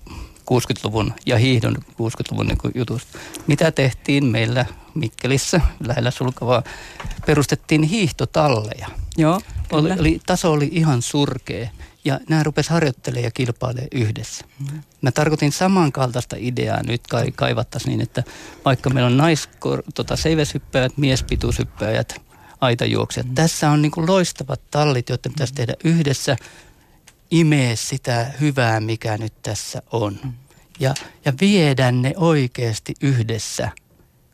[0.50, 3.18] 60-luvun ja hiihdon 60-luvun niin jutusta.
[3.46, 6.62] Mitä tehtiin meillä Mikkelissä, lähellä sulkavaa,
[7.26, 8.88] perustettiin hiihtotalleja.
[9.16, 9.40] Joo,
[9.72, 11.68] oli, oli, taso oli ihan surkea
[12.04, 14.44] ja nämä rupes harjoittelemaan ja kilpailemaan yhdessä.
[14.58, 14.80] Mm.
[15.02, 18.22] Mä tarkoitin samankaltaista ideaa nyt kai, kaivattaisiin niin, että
[18.64, 19.48] vaikka meillä on nais,
[19.94, 22.20] tota, seiveshyppäjät, miespituushyppäjät,
[22.60, 23.28] aitajuoksijat.
[23.28, 23.34] Mm.
[23.34, 26.36] Tässä on niin kuin loistavat tallit, joiden pitäisi tehdä yhdessä,
[27.30, 30.18] imee sitä hyvää, mikä nyt tässä on.
[30.80, 30.94] Ja,
[31.24, 33.70] ja viedä ne oikeasti yhdessä.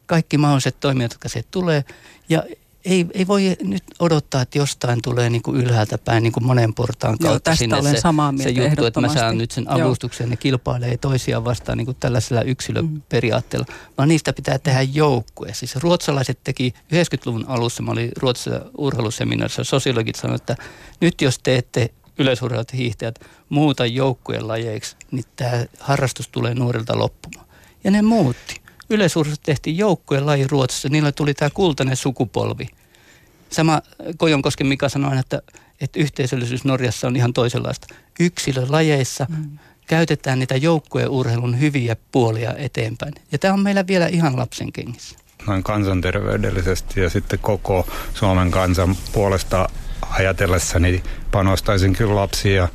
[0.07, 1.85] Kaikki mahdolliset toimijat, jotka se tulee.
[2.29, 2.43] Ja
[2.85, 6.75] ei, ei voi nyt odottaa, että jostain tulee niin kuin ylhäältä päin niin kuin monen
[6.75, 9.51] portaan kautta Joo, tästä sinne olen se, samaa mieltä, se juttu, että mä saan nyt
[9.51, 10.31] sen avustuksen, Joo.
[10.31, 13.95] ne kilpailee toisiaan vastaan niin kuin tällaisella yksilöperiaatteella, mm.
[13.99, 15.55] vaan niistä pitää tehdä joukkue.
[15.55, 20.65] Siis ruotsalaiset teki 90-luvun alussa, mä olin Ruotsissa urheiluseminaarissa, sosiologit sanoivat, että
[21.01, 27.47] nyt jos teette yleisurheilut hiihtäjät muuta joukkueen lajeiksi, niin tämä harrastus tulee nuorilta loppumaan.
[27.85, 28.61] Ja ne muutti
[28.91, 32.69] yleisurheilussa tehtiin joukkueen laji Ruotsissa, niillä tuli tämä kultainen sukupolvi.
[33.51, 33.83] Sama
[34.17, 35.43] Kojonkosken Mika sanoi, että,
[35.81, 37.95] että yhteisöllisyys Norjassa on ihan toisenlaista.
[38.21, 39.59] Yksilölajeissa mm.
[39.87, 43.15] käytetään niitä joukkueen urheilun hyviä puolia eteenpäin.
[43.33, 45.19] Ja tämä on meillä vielä ihan lapsen kengissä.
[45.47, 49.69] Noin kansanterveydellisesti ja sitten koko Suomen kansan puolesta
[50.11, 52.69] ajatellessani panostaisin kyllä lapsiin ja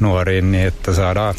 [0.00, 1.34] nuoriin niin, että saadaan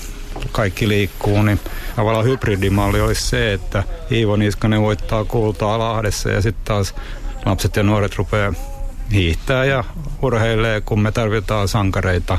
[0.52, 1.60] kaikki liikkuu, niin
[1.96, 6.96] tavallaan hybridimalli olisi se, että Iivo Niskanen voittaa kultaa Lahdessa ja sitten taas
[7.46, 8.54] lapset ja nuoret rupeaa
[9.12, 9.84] hiihtää ja
[10.22, 12.38] urheilee, kun me tarvitaan sankareita.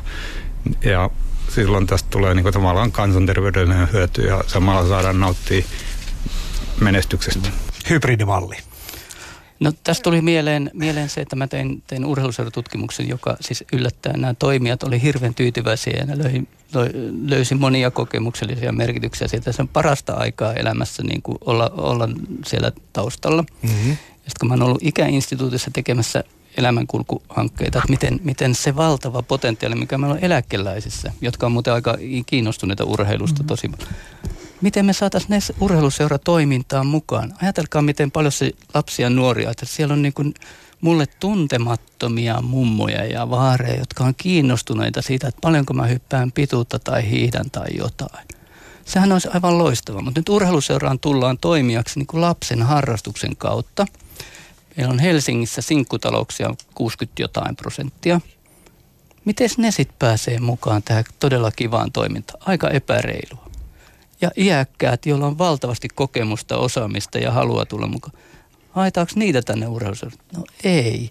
[0.84, 1.10] Ja
[1.48, 5.64] silloin tästä tulee niin tavallaan kansanterveydellinen hyöty ja samalla saadaan nauttia
[6.80, 7.48] menestyksestä.
[7.90, 8.56] Hybridimalli.
[9.60, 14.34] No tästä tuli mieleen, mieleen se, että mä tein, tein urheiluseutututkimuksen, joka siis yllättää nämä
[14.34, 16.42] toimijat oli hirveän tyytyväisiä ja ne löi,
[16.74, 16.90] löi,
[17.26, 19.52] löysi monia kokemuksellisia merkityksiä siitä.
[19.52, 22.08] Se on parasta aikaa elämässä niin kuin olla, olla
[22.46, 23.44] siellä taustalla.
[23.62, 23.90] Mm-hmm.
[23.90, 26.24] Ja sitten kun mä oon ollut ikäinstituutissa tekemässä
[26.56, 31.96] elämänkulkuhankkeita, että miten, miten se valtava potentiaali, mikä meillä on eläkeläisissä, jotka on muuten aika
[32.26, 33.46] kiinnostuneita urheilusta mm-hmm.
[33.46, 33.70] tosi
[34.60, 37.34] miten me saataisiin ne urheiluseura toimintaan mukaan.
[37.42, 40.34] Ajatelkaa, miten paljon se lapsia ja nuoria, että siellä on niin kuin
[40.80, 47.10] mulle tuntemattomia mummoja ja vaareja, jotka on kiinnostuneita siitä, että paljonko mä hyppään pituutta tai
[47.10, 48.26] hiihdän tai jotain.
[48.84, 53.86] Sehän olisi aivan loistava, mutta nyt urheiluseuraan tullaan toimijaksi niin kuin lapsen harrastuksen kautta.
[54.76, 58.20] Meillä on Helsingissä sinkkutalouksia 60 jotain prosenttia.
[59.24, 62.42] Miten ne sitten pääsee mukaan tähän todella kivaan toimintaan?
[62.46, 63.45] Aika epäreilua
[64.20, 68.14] ja iäkkäät, joilla on valtavasti kokemusta, osaamista ja halua tulla mukaan.
[68.70, 70.22] Haetaanko niitä tänne urheiluseudulle?
[70.36, 71.10] No ei.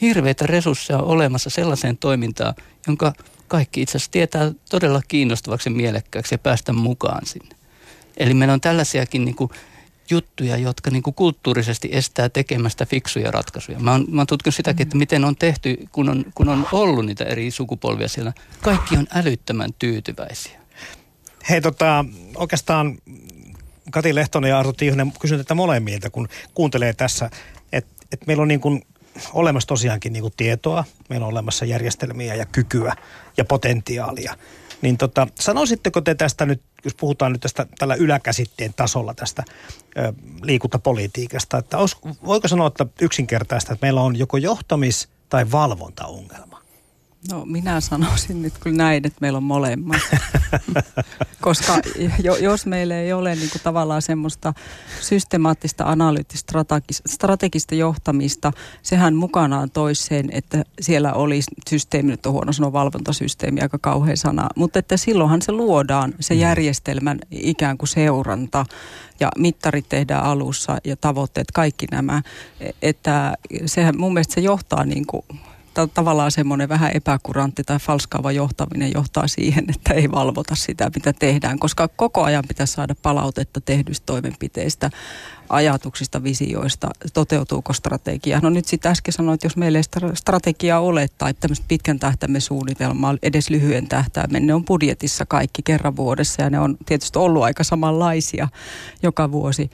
[0.00, 2.54] Hirveitä resursseja on olemassa sellaiseen toimintaan,
[2.86, 3.12] jonka
[3.48, 7.56] kaikki itse asiassa tietää todella kiinnostavaksi ja mielekkääksi ja päästä mukaan sinne.
[8.16, 9.50] Eli meillä on tällaisiakin niin kuin
[10.10, 13.78] juttuja, jotka niin kuin kulttuurisesti estää tekemästä fiksuja ratkaisuja.
[13.78, 17.06] Mä oon, mä oon tutkinut sitäkin, että miten on tehty, kun on, kun on ollut
[17.06, 18.32] niitä eri sukupolvia siellä.
[18.62, 20.63] Kaikki on älyttömän tyytyväisiä.
[21.50, 22.04] Hei tota,
[22.36, 22.98] oikeastaan
[23.90, 27.30] Kati Lehtonen ja Arto Tiihonen kysyn tätä molemmilta, kun kuuntelee tässä,
[27.72, 28.82] että et meillä on niin kuin
[29.32, 32.94] olemassa tosiaankin niin kuin tietoa, meillä on olemassa järjestelmiä ja kykyä
[33.36, 34.36] ja potentiaalia.
[34.82, 39.44] Niin tota, sanoisitteko te tästä nyt, jos puhutaan nyt tästä tällä yläkäsitteen tasolla tästä
[39.98, 46.63] ö, liikuntapolitiikasta, että os, voiko sanoa, että yksinkertaista, että meillä on joko johtamis- tai valvontaongelma?
[47.30, 50.00] No minä sanoisin nyt kyllä näin, että meillä on molemmat.
[51.40, 51.78] Koska
[52.22, 54.54] jo, jos meillä ei ole niin kuin tavallaan semmoista
[55.00, 56.52] systemaattista, analyyttistä,
[57.06, 58.52] strategista johtamista,
[58.82, 64.16] sehän mukanaan toisi sen, että siellä olisi systeemi, nyt on huono sanoa valvontasysteemi, aika kauhean
[64.16, 66.40] sana, mutta että silloinhan se luodaan, se mm.
[66.40, 68.66] järjestelmän ikään kuin seuranta
[69.20, 72.22] ja mittarit tehdään alussa ja tavoitteet, kaikki nämä.
[72.60, 73.34] E, että
[73.66, 75.24] sehän mun mielestä se johtaa niin kuin
[75.94, 81.58] tavallaan semmoinen vähän epäkurantti tai falskaava johtaminen johtaa siihen, että ei valvota sitä, mitä tehdään,
[81.58, 84.90] koska koko ajan pitäisi saada palautetta tehdyistä toimenpiteistä,
[85.48, 88.40] ajatuksista, visioista, toteutuuko strategia.
[88.42, 92.40] No nyt sitten äsken sanoit, että jos meillä ei strategiaa ole tai tämmöistä pitkän tähtäimen
[92.40, 97.42] suunnitelmaa, edes lyhyen tähtäimen, ne on budjetissa kaikki kerran vuodessa ja ne on tietysti ollut
[97.42, 98.48] aika samanlaisia
[99.02, 99.70] joka vuosi.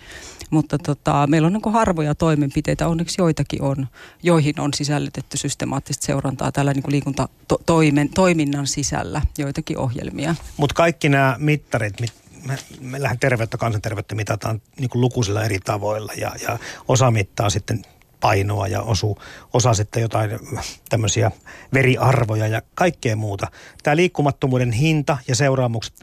[0.51, 3.87] Mutta tota, meillä on niin harvoja toimenpiteitä, onneksi joitakin on,
[4.23, 10.35] joihin on sisällytetty systemaattista seurantaa tällä niin liikuntatoiminnan sisällä, joitakin ohjelmia.
[10.57, 12.13] Mutta kaikki nämä mittarit, mit,
[12.47, 17.83] me, meillähän terveyttä, kansanterveyttä mitataan niin lukuisilla eri tavoilla ja, ja osa mittaa sitten
[18.21, 19.19] painoa ja osu,
[19.53, 20.31] osa sitten jotain
[20.89, 21.31] tämmöisiä
[21.75, 23.47] veriarvoja ja kaikkea muuta.
[23.83, 25.95] Tämä liikkumattomuuden hinta ja seuraamukset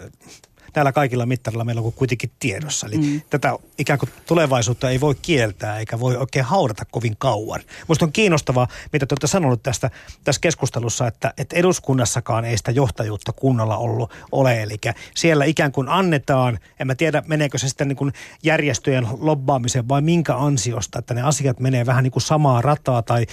[0.78, 2.88] näillä kaikilla mittarilla meillä on kuitenkin tiedossa.
[2.88, 3.22] Eli mm.
[3.30, 7.62] tätä ikään kuin tulevaisuutta ei voi kieltää eikä voi oikein haudata kovin kauan.
[7.88, 9.92] Minusta on kiinnostavaa, mitä te olette sanonut tästä,
[10.24, 14.64] tässä keskustelussa, että, että eduskunnassakaan ei sitä johtajuutta kunnolla ollut, ole.
[14.64, 14.78] Eli
[15.16, 18.14] siellä ikään kuin annetaan, en mä tiedä meneekö se sitten niin kuin
[18.44, 23.26] järjestöjen lobbaamiseen vai minkä ansiosta, että ne asiat menee vähän niin kuin samaa rataa tai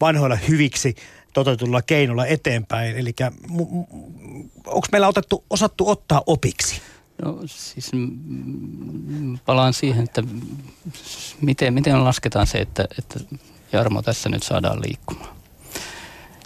[0.00, 0.94] vanhoilla hyviksi
[1.32, 2.96] toteutulla keinolla eteenpäin.
[2.96, 3.14] Eli
[4.66, 6.80] onko meillä otettu, osattu ottaa opiksi?
[7.24, 7.90] No siis
[9.46, 10.22] palaan siihen, että
[11.40, 13.20] miten, miten lasketaan se, että, että
[13.72, 15.36] Jarmo tässä nyt saadaan liikkumaan.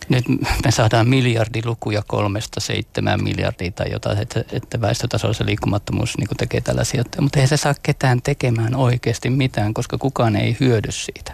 [0.09, 0.25] Nyt
[0.65, 7.05] me saadaan miljardilukuja kolmesta seitsemään miljardia tai jotain, että, että väestötasolla liikkumattomuus niin tekee tällaisia,
[7.21, 11.33] mutta ei se saa ketään tekemään oikeasti mitään, koska kukaan ei hyödy siitä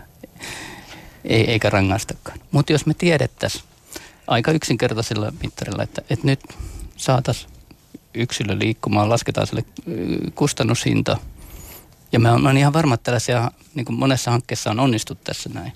[1.25, 2.39] ei, eikä rangaistakaan.
[2.51, 3.65] Mutta jos me tiedettäisiin
[4.27, 6.41] aika yksinkertaisella mittarilla, että, että nyt
[6.97, 7.51] saataisiin
[8.15, 9.65] yksilö liikkumaan, lasketaan sille
[10.35, 11.17] kustannushinta.
[12.13, 15.73] Ja mä oon ihan varma, että tällaisia niin kuin monessa hankkeessa on onnistuttu tässä näin.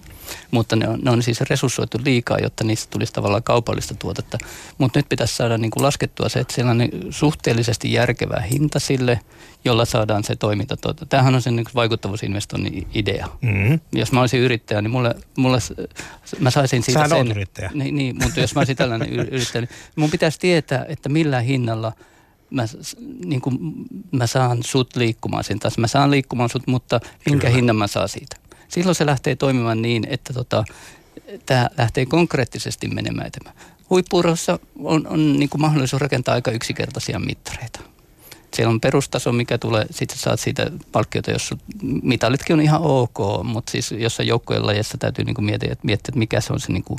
[0.50, 4.38] Mutta ne on, ne on siis resurssoitu liikaa, jotta niistä tulisi tavallaan kaupallista tuotetta.
[4.78, 6.78] Mutta nyt pitäisi saada niin kuin laskettua se, että siellä on
[7.10, 9.20] suhteellisesti järkevä hinta sille,
[9.64, 10.76] jolla saadaan se toiminta.
[10.76, 11.06] Tuota.
[11.06, 13.28] Tämähän on sen niin vaikuttavuusinvestoinnin idea.
[13.40, 13.80] Mm-hmm.
[13.92, 15.58] Jos mä olisin yrittäjä, niin mulle, mulle
[16.40, 17.30] mä saisin siitä Sähän sen.
[17.30, 17.70] yrittäjä.
[17.74, 21.92] Niin, niin, mutta jos mä olisin tällainen yrittäjä, niin mun pitäisi tietää, että millä hinnalla–
[22.50, 22.64] mä,
[23.24, 23.58] niin kuin,
[24.12, 25.78] mä saan sut liikkumaan sen taas.
[25.78, 27.56] Mä saan liikkumaan sut, mutta minkä Kyllä.
[27.56, 28.36] hinnan mä saan siitä.
[28.68, 30.64] Silloin se lähtee toimimaan niin, että tota,
[31.46, 33.56] tämä lähtee konkreettisesti menemään eteenpäin.
[33.90, 37.80] Huippuurossa on, on niin kuin mahdollisuus rakentaa aika yksinkertaisia mittareita.
[38.56, 41.54] Siellä on perustaso, mikä tulee, sitten saat siitä palkkiota, jos
[42.02, 46.10] mitalitkin on ihan ok, mutta siis jossain joukkojen lajeissa täytyy niin kuin miettiä, että, miettiä,
[46.10, 46.98] että mikä se on se niin kuin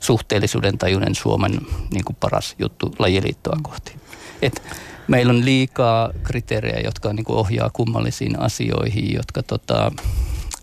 [0.00, 1.60] suhteellisuuden tajunen Suomen
[1.92, 3.92] niin kuin paras juttu lajiliittoa kohti.
[4.42, 4.62] Et
[5.08, 9.92] meillä on liikaa kriteerejä, jotka niin kuin ohjaa kummallisiin asioihin, jotka tota,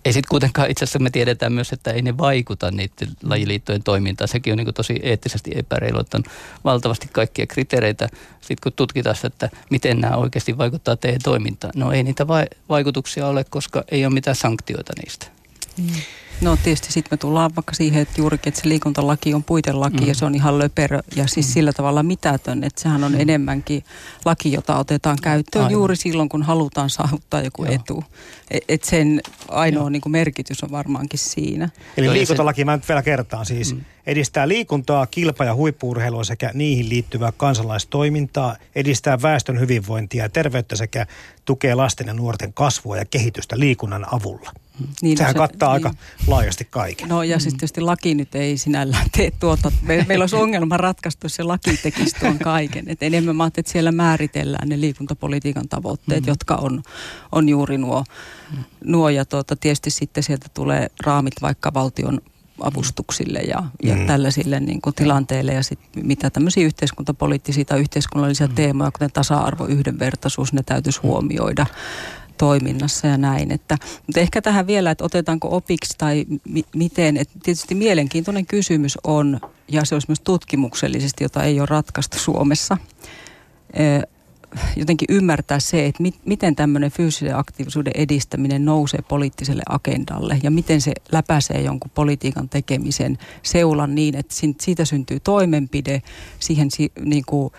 [0.06, 4.28] ei sitten kuitenkaan itse asiassa me tiedetään myös, että ei ne vaikuta niiden lajiliittojen toimintaan.
[4.28, 6.24] Sekin on niin tosi eettisesti epäreilu, että on
[6.64, 8.10] valtavasti kaikkia kriteereitä.
[8.42, 11.74] Sitten kun tutkitaan sitä, että miten nämä oikeasti vaikuttaa teidän toimintaan.
[11.76, 15.26] No ei niitä va- vaikutuksia ole, koska ei ole mitään sanktioita niistä.
[15.78, 15.88] Mm.
[16.44, 20.08] No tietysti sitten me tullaan vaikka siihen, että juurikin, että se liikuntalaki on puitelaki mm.
[20.08, 21.52] ja se on ihan löperö ja siis mm.
[21.52, 23.20] sillä tavalla mitätön, että sehän on mm.
[23.20, 23.84] enemmänkin
[24.26, 25.72] laki, jota otetaan käyttöön Aivan.
[25.72, 27.74] juuri silloin, kun halutaan saavuttaa joku Joo.
[27.74, 28.04] etu.
[28.52, 31.70] Et, et sen ainoa niin kuin merkitys on varmaankin siinä.
[31.98, 33.82] Eli Joo, liikuntalaki, mä nyt vielä kertaan siis, mm.
[34.06, 41.06] edistää liikuntaa, kilpa- ja huippuurheilua sekä niihin liittyvää kansalaistoimintaa, edistää väestön hyvinvointia ja terveyttä sekä
[41.46, 44.52] tukee lasten ja nuorten kasvua ja kehitystä liikunnan avulla.
[45.02, 45.88] Niin, Sehän no se, kattaa niin.
[45.88, 45.98] aika
[46.28, 47.10] laajasti kaiken.
[47.10, 47.40] No ja mm.
[47.40, 49.72] sitten tietysti laki nyt ei sinällään tee tuota.
[49.82, 52.86] Me, meillä olisi ongelma ratkaistu, jos se laki tekisi tuon kaiken.
[52.88, 56.28] Et enemmän mä että siellä määritellään ne liikuntapolitiikan tavoitteet, mm.
[56.28, 56.84] jotka on,
[57.32, 58.04] on juuri nuo.
[58.52, 58.64] Mm.
[58.84, 62.22] nuo ja tuota, tietysti sitten sieltä tulee raamit vaikka valtion
[62.62, 64.08] avustuksille ja, ja mm.
[64.08, 68.56] tällaisille niin kuin tilanteille ja sit mitä tämmöisiä yhteiskuntapoliittisia tai yhteiskunnallisia mm.
[68.56, 71.66] teemoja, kuten tasa-arvo, yhdenvertaisuus, ne täytyisi huomioida
[72.44, 73.52] toiminnassa ja näin.
[73.52, 73.78] Että,
[74.08, 77.18] mutta ehkä tähän vielä, että otetaanko opiksi tai mi- miten.
[77.18, 82.78] Että tietysti mielenkiintoinen kysymys on, ja se olisi myös tutkimuksellisesti, jota ei ole ratkaistu Suomessa,
[84.76, 90.82] jotenkin ymmärtää se, että mit, miten tämmöinen fyysisen aktiivisuuden edistäminen nousee poliittiselle agendalle ja miten
[90.82, 96.02] se läpäisee jonkun politiikan tekemisen seulan niin, että siitä syntyy toimenpide,
[96.40, 96.70] siihen
[97.06, 97.54] niin kuin,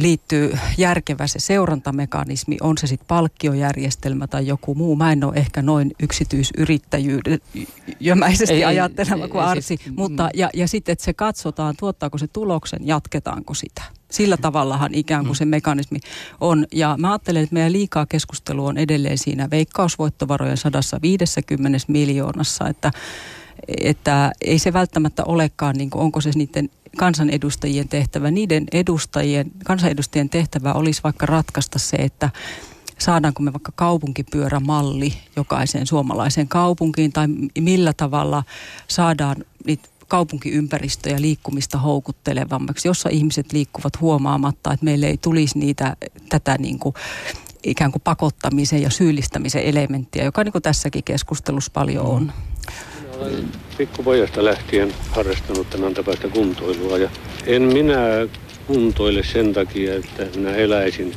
[0.00, 4.96] liittyy järkevä se seurantamekanismi, on se sitten palkkiojärjestelmä tai joku muu.
[4.96, 7.38] Mä en ole ehkä noin yksityisyrittäjyyden
[8.00, 10.30] jömäisesti ajattelema kuin Arsi, siis, mutta mm.
[10.34, 13.82] ja, ja sitten, että se katsotaan, tuottaako se tuloksen, jatketaanko sitä.
[14.10, 15.38] Sillä tavallahan ikään kuin mm.
[15.38, 15.98] se mekanismi
[16.40, 16.66] on.
[16.72, 22.90] Ja mä ajattelen, että meidän liikaa keskustelu on edelleen siinä veikkausvoittovarojen 150 miljoonassa, että
[23.68, 28.30] että ei se välttämättä olekaan, niin kuin, onko se niiden kansanedustajien tehtävä.
[28.30, 32.30] Niiden edustajien, kansanedustajien tehtävä olisi vaikka ratkaista se, että
[32.98, 37.26] saadaanko me vaikka kaupunkipyörämalli jokaiseen suomalaiseen kaupunkiin tai
[37.60, 38.42] millä tavalla
[38.88, 39.36] saadaan
[39.66, 45.96] niitä kaupunkiympäristöjä liikkumista houkuttelevammaksi, jossa ihmiset liikkuvat huomaamatta, että meille ei tulisi niitä
[46.28, 46.94] tätä niin kuin
[47.62, 52.32] ikään kuin pakottamisen ja syyllistämisen elementtiä, joka niin kuin tässäkin keskustelussa paljon on.
[53.18, 53.48] Olen
[53.78, 57.08] pikkupojasta lähtien harrastanut tämän tapaista kuntoilua ja
[57.46, 57.98] en minä
[58.66, 61.12] kuntoile sen takia, että minä eläisin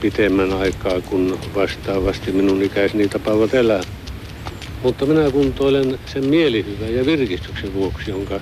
[0.00, 3.80] pitemmän aikaa, kun vastaavasti minun ikäiseni tapaavat elää.
[4.82, 8.40] Mutta minä kuntoilen sen mielihyvän ja virkistyksen vuoksi, jonka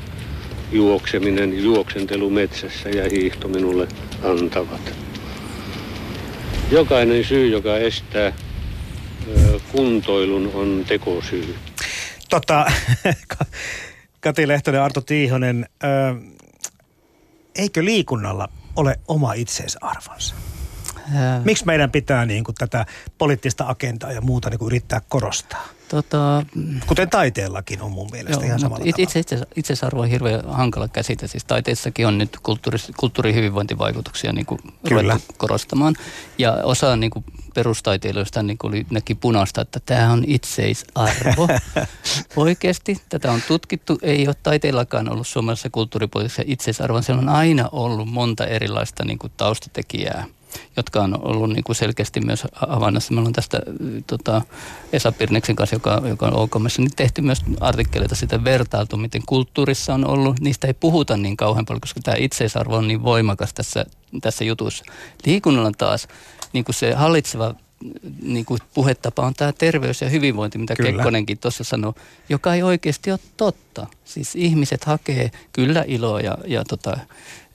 [0.73, 3.89] juokseminen, juoksentelu metsässä ja hiihto minulle
[4.23, 4.93] antavat.
[6.71, 8.33] jokainen syy, joka estää
[9.73, 11.55] kuntoilun, on tekosyy.
[12.31, 12.67] Tota,
[14.21, 15.67] Kati Lehtonen, Arto Tiihonen,
[17.55, 20.35] eikö liikunnalla ole oma itseisarvonsa?
[21.45, 22.87] Miksi meidän pitää niin kuin, tätä
[23.19, 25.69] poliittista agendaa ja muuta niin kuin, yrittää korostaa?
[25.89, 26.43] Tota,
[26.87, 30.89] Kuten taiteellakin on mun mielestä joo, ihan samalla itse, itse, itse, itseisarvo on hirveän hankala
[30.89, 31.27] käsite.
[31.27, 35.21] Siis taiteessakin on nyt kulttuuri, kulttuurihyvinvointivaikutuksia niin kuin Kyllä.
[35.37, 35.95] korostamaan.
[36.39, 41.49] Ja osa niin kuin perustaiteilijoista niin kuin oli, näki punaista, että tämä on itseisarvo.
[42.37, 43.99] Oikeasti tätä on tutkittu.
[44.03, 47.03] Ei ole taiteillakaan ollut suomalaisessa kulttuuripolitiikassa itseisarvo.
[47.03, 50.27] Siellä on aina ollut monta erilaista niin kuin taustatekijää
[50.77, 53.15] jotka on ollut niin kuin selkeästi myös havainnassa.
[53.15, 53.61] Meillä on tästä
[54.07, 54.43] tota,
[54.93, 59.95] Esa Pirneksen kanssa, joka, joka on OKMissa, niin tehty myös artikkeleita sitä vertailtu, miten kulttuurissa
[59.95, 60.41] on ollut.
[60.41, 63.87] Niistä ei puhuta niin kauhean paljon, koska tämä itseisarvo on niin voimakas tässä,
[64.23, 64.85] tässä jutussa.
[65.27, 66.09] Liikunnalla taas
[66.53, 67.55] niin kuin se hallitseva
[68.23, 70.93] niin kuin puhetapa on tämä terveys ja hyvinvointi, mitä kyllä.
[70.93, 71.93] Kekkonenkin tuossa sanoi,
[72.29, 73.87] joka ei oikeasti ole totta.
[74.05, 76.99] Siis ihmiset hakee kyllä iloa ja, ja tota,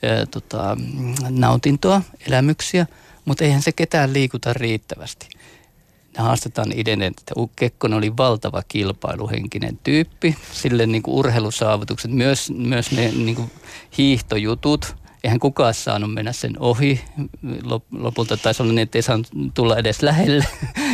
[0.03, 0.77] ää, tota,
[1.29, 2.85] nautintoa, elämyksiä,
[3.25, 5.27] mutta eihän se ketään liikuta riittävästi.
[6.17, 7.47] Ne haastetaan identiteettiä.
[7.55, 10.35] Kekkonen oli valtava kilpailuhenkinen tyyppi.
[10.51, 13.51] Sille niin kuin urheilusaavutukset, myös, myös ne niin kuin
[13.97, 17.01] hiihtojutut, eihän kukaan saanut mennä sen ohi.
[17.91, 20.45] Lopulta taisi olla niin, että ei saanut tulla edes lähelle,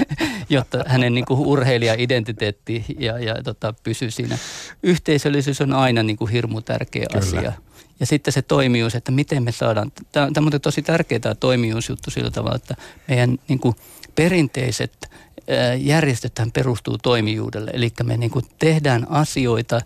[0.50, 4.38] jotta hänen niin kuin urheilija-identiteetti ja, ja tota, pysyy siinä.
[4.84, 7.26] Yhteisöllisyys on aina niin kuin hirmu tärkeä Kyllä.
[7.26, 7.54] asia.
[8.00, 12.32] Ja sitten se toimijuus, että miten me saadaan, tämä, on tosi tärkeä tämä toimijuusjuttu sillä
[12.32, 12.76] tavalla, että
[13.08, 13.76] meidän niin kuin
[14.16, 15.10] perinteiset
[15.78, 17.72] järjestöthän perustuu toimijuudelle.
[17.74, 19.82] Eli me niin kuin tehdään asioita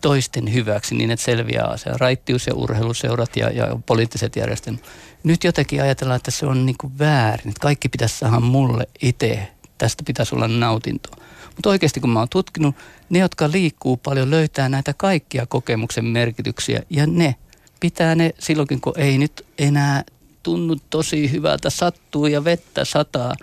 [0.00, 1.92] toisten hyväksi niin, että selviää asia.
[1.96, 4.82] Raittius ja urheiluseurat ja, ja poliittiset järjestelmät.
[5.22, 7.48] Nyt jotenkin ajatellaan, että se on niin kuin väärin.
[7.48, 9.48] Että kaikki pitäisi saada mulle itse.
[9.78, 11.25] Tästä pitäisi olla nautintoa.
[11.56, 12.74] Mutta oikeasti kun mä oon tutkinut,
[13.10, 16.82] ne, jotka liikkuu paljon, löytää näitä kaikkia kokemuksen merkityksiä.
[16.90, 17.34] Ja ne
[17.80, 20.04] pitää ne silloinkin, kun ei nyt enää
[20.42, 23.34] tunnu tosi hyvältä, sattuu ja vettä sataa.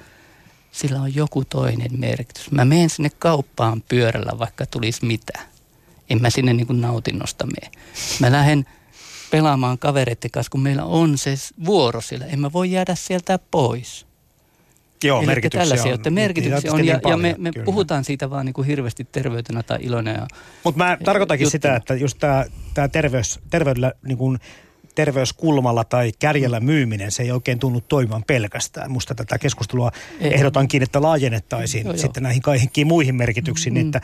[0.72, 2.51] Sillä on joku toinen merkitys.
[2.51, 5.39] Mä menen sinne kauppaan pyörällä, vaikka tulisi mitä.
[6.09, 7.72] En mä sinne niin kuin nautinnosta mene.
[8.20, 8.66] Mä lähden
[9.32, 11.36] pelaamaan kavereiden kanssa, kun meillä on se
[11.66, 12.26] vuoro siellä.
[12.26, 14.05] En mä voi jäädä sieltä pois.
[15.04, 15.95] Joo, Eli merkityksiä tällaisia, on.
[15.95, 19.64] Että merkityksiä on, ja, niin ja me, me puhutaan siitä vaan niin kuin hirveästi terveytenä
[19.64, 20.28] tai ilona.
[20.64, 22.18] Mutta mä tarkoitankin sitä, että just
[22.74, 24.39] tämä terveys, terveydellä niin kuin
[24.95, 28.91] terveyskulmalla tai kärjellä myyminen, se ei oikein tunnu toimivan pelkästään.
[28.91, 30.34] Musta tätä keskustelua ei.
[30.34, 32.24] ehdotankin, että laajennettaisiin joo, sitten joo.
[32.24, 33.82] näihin kaikkiin muihin merkityksiin, mm.
[33.82, 34.01] että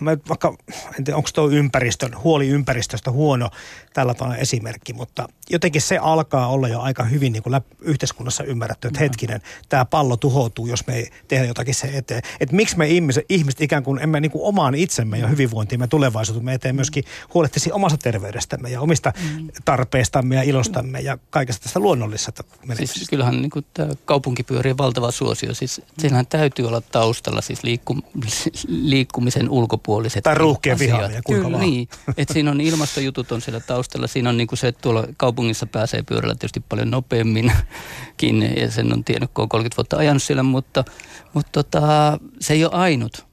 [0.00, 0.56] mä vaikka,
[0.98, 3.50] en tiedä, onko tuo ympäristön, huoli ympäristöstä huono
[3.94, 8.44] tällä tavalla esimerkki, mutta jotenkin se alkaa olla jo aika hyvin niin kuin läp, yhteiskunnassa
[8.44, 12.22] ymmärretty, että hetkinen, tämä pallo tuhoutuu, jos me ei tehdä jotakin se eteen.
[12.40, 16.54] Että miksi me ihmiset, ihmiset ikään kuin emme niin kuin omaan itsemme ja hyvinvointiimme tulevaisuutemme
[16.54, 17.04] eteen myöskin
[17.34, 19.48] huolehtisi omasta terveydestämme ja omista mm.
[19.64, 22.44] tarpeistamme ja ilostamme ja kaikesta tästä luonnollisesta
[22.74, 27.96] Siis kyllähän niin kuin tämä kaupunkipyörien valtava suosio, siis siinähän täytyy olla taustalla siis liikku,
[28.68, 31.70] liikkumisen ulkopuoliset Tai ruuhkien vihaamia, kuinka Kyllä, vaan.
[31.70, 31.88] niin.
[32.16, 34.06] Että siinä on ilmastojutut on siellä taustalla.
[34.06, 38.56] Siinä on niin kuin se, että tuolla kaupungissa pääsee pyörällä tietysti paljon nopeamminkin.
[38.56, 40.42] Ja sen on tiennyt, kun on 30 vuotta ajanut siellä.
[40.42, 40.84] Mutta,
[41.32, 43.26] mutta tota, se ei ole ainut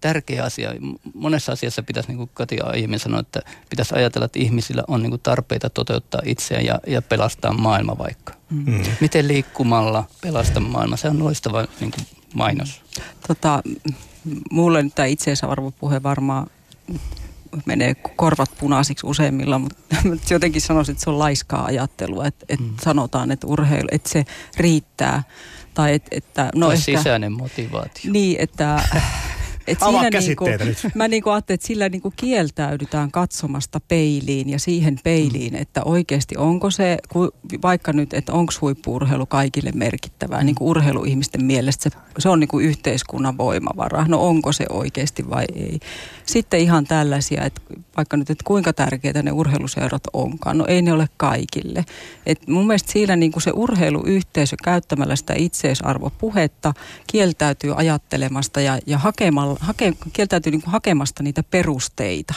[0.00, 0.70] tärkeä asia.
[1.14, 5.10] Monessa asiassa pitäisi, niin kuin Kati aiemmin sanoi, että pitäisi ajatella, että ihmisillä on niin
[5.10, 8.34] kuin tarpeita toteuttaa itseään ja, ja pelastaa maailma vaikka.
[8.50, 8.82] Mm.
[9.00, 10.96] Miten liikkumalla pelastaa maailma?
[10.96, 12.82] Se on loistava niin kuin mainos.
[13.28, 13.62] Tota,
[14.50, 16.46] mulle nyt tämä itseisarvopuhe varmaan
[17.66, 19.96] menee korvat punaisiksi useimmilla, mutta
[20.30, 22.74] jotenkin sanoisin, että se on laiskaa ajattelua, että, että mm.
[22.82, 24.24] sanotaan, että urheilu, että se
[24.56, 25.22] riittää.
[25.74, 28.12] Tai että, että no tai ehkä, sisäinen motivaatio.
[28.12, 28.82] Niin, että
[29.70, 30.94] et Avaa siinä niinku, nyt.
[30.94, 35.60] Mä niinku ajattelin, että sillä niinku kieltäydytään katsomasta peiliin ja siihen peiliin, mm.
[35.62, 36.98] että oikeasti onko se,
[37.62, 40.46] vaikka nyt, että onko huippuurheilu kaikille merkittävää, mm.
[40.46, 44.04] niin kuin urheiluihmisten mielestä se, se on niinku yhteiskunnan voimavara.
[44.08, 45.80] No onko se oikeasti vai ei?
[46.30, 47.60] Sitten ihan tällaisia, että
[47.96, 50.58] vaikka nyt, että kuinka tärkeitä ne urheiluseurat onkaan.
[50.58, 51.84] No ei ne ole kaikille.
[52.26, 56.72] Et mun mielestä siinä niinku se urheiluyhteisö käyttämällä sitä itseisarvopuhetta
[57.06, 62.34] kieltäytyy ajattelemasta ja, ja hakemalla hake, kieltäytyy niin kuin hakemasta niitä perusteita.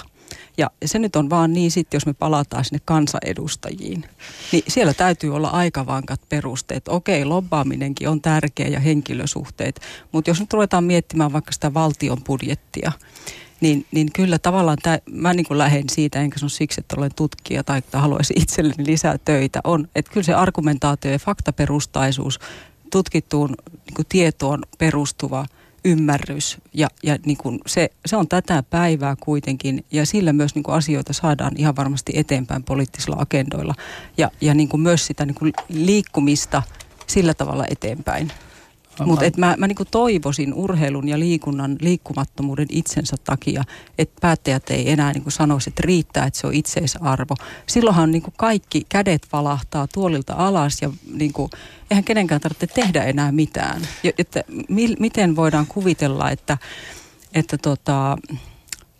[0.57, 4.05] Ja se nyt on vaan niin sitten, jos me palataan sinne kansanedustajiin,
[4.51, 6.87] niin siellä täytyy olla aika vankat perusteet.
[6.87, 9.81] Okei, lobbaaminenkin on tärkeä ja henkilösuhteet,
[10.11, 12.91] mutta jos nyt ruvetaan miettimään vaikka sitä valtion budjettia,
[13.63, 17.11] niin, niin kyllä tavallaan tämä, mä niin kuin lähden siitä, enkä sano siksi, että olen
[17.15, 22.39] tutkija tai että haluaisin itselleni lisää töitä, on, että kyllä se argumentaatio ja faktaperustaisuus
[22.91, 25.45] tutkittuun niin kuin tietoon perustuva
[25.85, 29.85] ymmärrys ja, ja niin kuin se, se on tätä päivää kuitenkin.
[29.91, 33.75] Ja sillä myös niin kuin asioita saadaan ihan varmasti eteenpäin poliittisilla agendoilla.
[34.17, 36.63] Ja, ja niin kuin myös sitä niin kuin liikkumista
[37.07, 38.31] sillä tavalla eteenpäin.
[39.05, 43.63] Mutta mä, mä niinku toivoisin urheilun ja liikunnan liikkumattomuuden itsensä takia,
[43.97, 47.35] että päättäjät ei enää niinku sanoisi, että riittää, että se on itseisarvo.
[47.67, 51.49] Silloinhan niinku kaikki kädet valahtaa tuolilta alas ja niinku,
[51.91, 53.81] eihän kenenkään tarvitse tehdä enää mitään.
[54.03, 56.57] Ja, että mi, miten voidaan kuvitella, että,
[57.33, 58.17] että tota,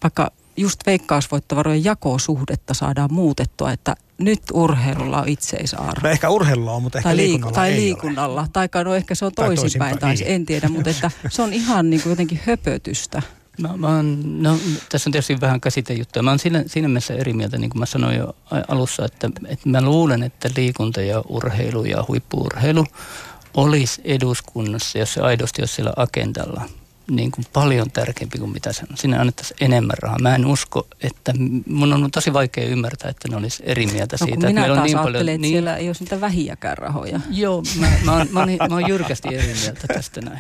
[0.03, 6.01] vaikka just veikkausvoittovarojen jakosuhdetta saadaan muutettua, että nyt urheilulla on itseisarvo.
[6.04, 8.41] No ehkä urheilulla on, mutta ehkä tai liikunnalla Tai ei liikunnalla.
[8.41, 8.49] Ole.
[8.54, 10.32] Tai no ehkä se on toisinpäin, toisinpäin taas, niin.
[10.32, 13.22] en tiedä, mutta että se on ihan niin kuin jotenkin höpötystä.
[13.62, 14.58] Mä, mä oon, no,
[14.89, 16.24] tässä on tietysti vähän käsitejuttuja.
[16.24, 18.36] Mä oon siinä, siinä mielessä eri mieltä, niin kuin mä sanoin jo
[18.68, 22.86] alussa, että, että mä luulen, että liikunta ja urheilu ja huippuurheilu
[23.54, 26.62] olisi eduskunnassa, jos se aidosti olisi siellä agendalla–
[27.12, 28.97] niin kuin paljon tärkeämpi kuin mitä se on.
[28.97, 30.20] Sinne annettaisiin enemmän rahaa.
[30.20, 31.34] Mä en usko, että
[31.68, 34.47] mun on tosi vaikea ymmärtää, että ne olisi eri mieltä no, siitä.
[34.47, 35.51] minä että taas on niin paljon, että niin...
[35.51, 37.20] siellä ei ole niitä vähiäkään rahoja.
[37.32, 40.39] Joo, mä, mä, oon, mä, oon, mä oon jyrkästi eri mieltä tästä näin.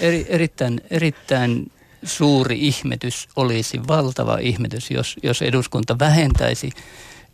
[0.00, 6.70] Eri, erittäin, erittäin suuri ihmetys olisi, valtava ihmetys, jos, jos eduskunta vähentäisi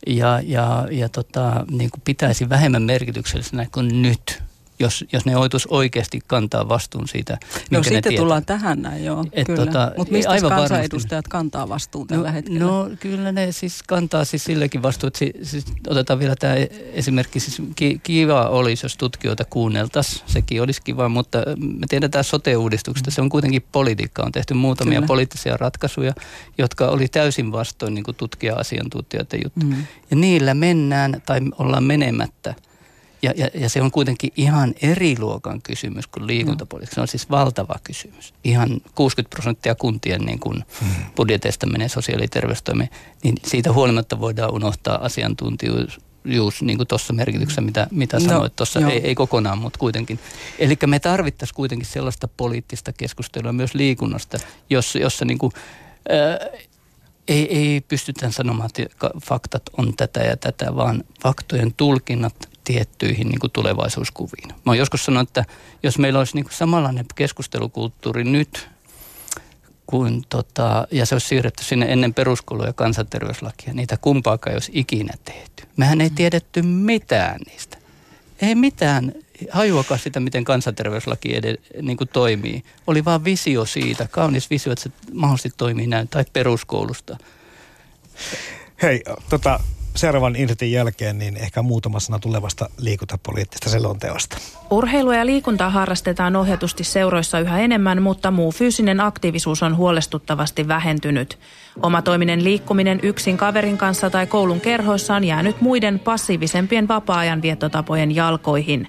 [0.07, 4.43] ja, ja, ja tota, niin kuin pitäisi vähemmän merkityksellisenä kuin nyt
[4.79, 7.39] jos, jos ne oitus oikeasti kantaa vastuun siitä,
[7.70, 8.18] No sitten tietää.
[8.18, 9.66] tullaan tähän näin, joo, Et kyllä.
[9.66, 11.31] Tota, Mutta mistä aivan kansanedustajat varmasti.
[11.31, 12.59] kantaa vastuun tällä no, hetkellä?
[12.61, 16.55] No kyllä ne siis kantaa siis sillekin vastuun, että siis, siis otetaan vielä tämä
[16.93, 23.11] esimerkki, siis ki, kiva olisi, jos tutkijoita kuunneltaisiin, sekin olisi kiva, mutta me tiedetään sote-uudistuksesta,
[23.11, 25.07] se on kuitenkin politiikka, on tehty muutamia kyllä.
[25.07, 26.12] poliittisia ratkaisuja,
[26.59, 29.66] jotka oli täysin vastoin niin tutkija-asiantuntijoiden juttu.
[29.66, 29.87] Mm.
[30.11, 32.55] Ja niillä mennään tai ollaan menemättä
[33.25, 36.95] ja, ja, ja se on kuitenkin ihan eri luokan kysymys kuin liikuntapolitiikka.
[36.95, 38.35] Se on siis valtava kysymys.
[38.45, 41.05] Ihan 60 prosenttia kuntien niin kuin hmm.
[41.16, 42.91] budjeteista menee sosiaali- ja terveystoimeen,
[43.22, 48.57] niin siitä huolimatta voidaan unohtaa asiantuntijuus juus niin kuin tuossa merkityksessä, mitä, mitä no, sanoit
[48.57, 50.18] tuossa, ei, ei kokonaan, mutta kuitenkin.
[50.59, 54.39] Eli me tarvittaisiin kuitenkin sellaista poliittista keskustelua myös liikunnasta,
[54.70, 55.53] jossa, jossa niin kuin,
[56.09, 56.39] ää,
[57.29, 63.40] ei, ei pystytä sanomaan, että faktat on tätä ja tätä, vaan faktojen tulkinnat tiettyihin niin
[63.40, 64.48] kuin tulevaisuuskuviin.
[64.48, 65.44] Mä oon joskus sanonut, että
[65.82, 68.68] jos meillä olisi niin kuin samanlainen keskustelukulttuuri nyt,
[69.86, 74.72] kuin tota, ja se olisi siirretty sinne ennen peruskoulua ja kansanterveyslakia, niitä kumpaakaan ei olisi
[74.74, 75.62] ikinä tehty.
[75.76, 77.78] Mehän ei tiedetty mitään niistä.
[78.40, 79.12] Ei mitään
[79.50, 82.64] hajuakaan sitä, miten kansanterveyslaki ed- niin kuin toimii.
[82.86, 87.16] Oli vaan visio siitä, kaunis visio, että se mahdollisesti toimii näin, tai peruskoulusta.
[88.82, 89.60] Hei, tota,
[89.97, 94.36] seuraavan insertin jälkeen niin ehkä muutama sana tulevasta liikuntapoliittista selonteosta.
[94.70, 101.38] Urheilua ja liikuntaa harrastetaan ohjatusti seuroissa yhä enemmän, mutta muu fyysinen aktiivisuus on huolestuttavasti vähentynyt.
[101.82, 108.88] Omatoiminen liikkuminen yksin kaverin kanssa tai koulun kerhoissa on jäänyt muiden passiivisempien vapaa-ajan viettotapojen jalkoihin.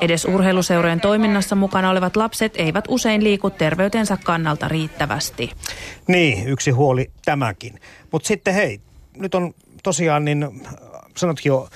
[0.00, 5.50] Edes urheiluseurojen toiminnassa mukana olevat lapset eivät usein liiku terveytensä kannalta riittävästi.
[6.08, 7.80] Niin, yksi huoli tämäkin.
[8.12, 8.80] Mutta sitten hei,
[9.16, 10.50] nyt on tosiaan niin äh,
[11.16, 11.68] sanotkin jo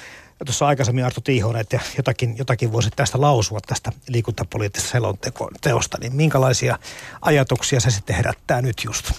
[0.46, 6.78] tuossa aikaisemmin Arto Tiihonen, että jotakin, jotakin voisi tästä lausua tästä liikuntapoliittisesta selonteosta, niin minkälaisia
[7.20, 9.12] ajatuksia se sitten herättää nyt just?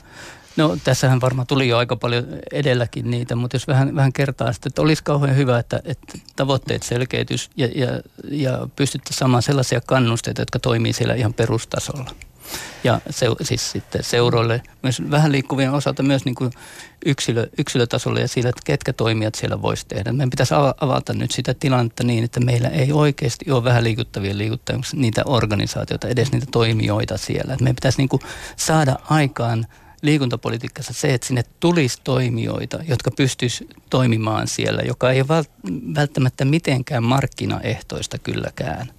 [0.58, 4.70] No tässähän varmaan tuli jo aika paljon edelläkin niitä, mutta jos vähän, vähän kertaa sitten,
[4.70, 7.88] että olisi kauhean hyvä, että, että tavoitteet selkeytys ja, ja,
[8.32, 12.12] ja pystyttäisiin saamaan sellaisia kannusteita, jotka toimii siellä ihan perustasolla
[12.84, 16.52] ja se, siis sitten seuroille, myös vähän liikkuvien osalta myös niin kuin
[17.06, 20.12] yksilö, yksilötasolla ja sillä, että ketkä toimijat siellä voisi tehdä.
[20.12, 24.82] Meidän pitäisi avata nyt sitä tilannetta niin, että meillä ei oikeasti ole vähän liikuttavia liikuttajia,
[24.94, 27.54] niitä organisaatioita, edes niitä toimijoita siellä.
[27.54, 28.22] Että meidän pitäisi niin kuin
[28.56, 29.68] saada aikaan
[30.02, 35.46] liikuntapolitiikassa se, että sinne tulisi toimijoita, jotka pystyisivät toimimaan siellä, joka ei ole
[35.96, 38.92] välttämättä mitenkään markkinaehtoista kylläkään–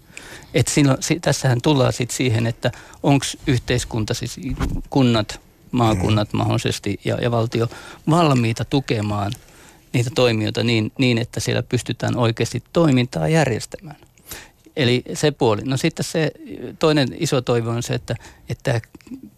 [0.56, 4.40] et silloin, tässähän tullaan sitten siihen, että onko yhteiskunta, siis
[4.90, 5.40] kunnat,
[5.72, 6.38] maakunnat mm.
[6.38, 7.68] mahdollisesti ja, ja valtio
[8.10, 9.32] valmiita tukemaan
[9.92, 13.96] niitä toimijoita niin, niin, että siellä pystytään oikeasti toimintaa järjestämään.
[14.76, 15.62] Eli se puoli.
[15.64, 16.32] No sitten se
[16.78, 18.14] toinen iso toive on se, että,
[18.48, 18.80] että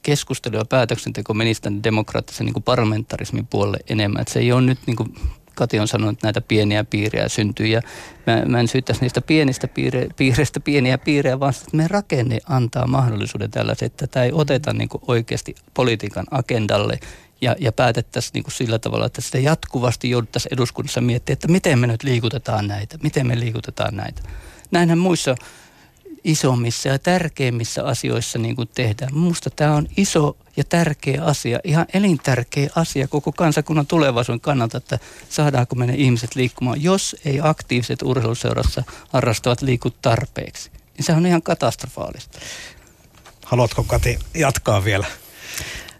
[0.03, 4.23] keskustelu ja päätöksenteko menisi tänne demokraattisen niin parlamentarismin puolelle enemmän.
[4.23, 5.15] Että se ei ole nyt niin kuin
[5.59, 7.83] Kati on sanonut, että näitä pieniä piirejä syntyy ja
[8.27, 12.87] mä, mä en syyttäisi niistä pienistä piire, piireistä pieniä piirejä, vaan että meidän rakenne antaa
[12.87, 16.99] mahdollisuuden tällaisen, että tätä ei oteta niin kuin oikeasti politiikan agendalle
[17.41, 21.79] ja, ja päätettäisiin niin kuin sillä tavalla, että sitä jatkuvasti jouduttaisiin eduskunnassa miettimään, että miten
[21.79, 24.23] me nyt liikutetaan näitä, miten me liikutetaan näitä.
[24.71, 25.35] Näinhän muissa
[26.25, 29.15] isommissa ja tärkeimmissä asioissa niin kuin tehdään.
[29.15, 34.99] Minusta tämä on iso ja tärkeä asia, ihan elintärkeä asia koko kansakunnan tulevaisuuden kannalta, että
[35.29, 40.71] saadaanko meidän ihmiset liikkumaan, jos ei aktiiviset urheiluseurassa harrastavat liiku tarpeeksi.
[40.97, 42.39] Niin se on ihan katastrofaalista.
[43.45, 45.07] Haluatko Kati jatkaa vielä?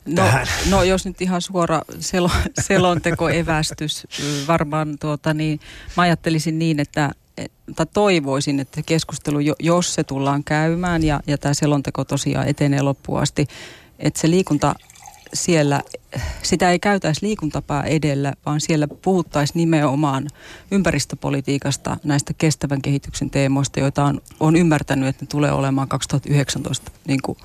[0.07, 0.23] No,
[0.71, 2.31] no jos nyt ihan suora selo,
[2.61, 4.07] selontekoevästys,
[4.49, 5.61] varmaan tuota, niin,
[5.97, 7.11] mä ajattelisin niin, että
[7.77, 13.21] tai toivoisin, että keskustelu, jos se tullaan käymään ja, ja tämä selonteko tosiaan etenee loppuun
[13.21, 13.47] asti,
[13.99, 14.75] että se liikunta
[15.35, 15.83] siellä,
[16.43, 20.29] sitä ei käytäisi liikuntapää edellä, vaan siellä puhuttaisiin nimenomaan
[20.71, 27.23] ympäristöpolitiikasta, näistä kestävän kehityksen teemoista, joita on, on ymmärtänyt, että ne tulee olemaan 2019 niin
[27.23, 27.39] kuin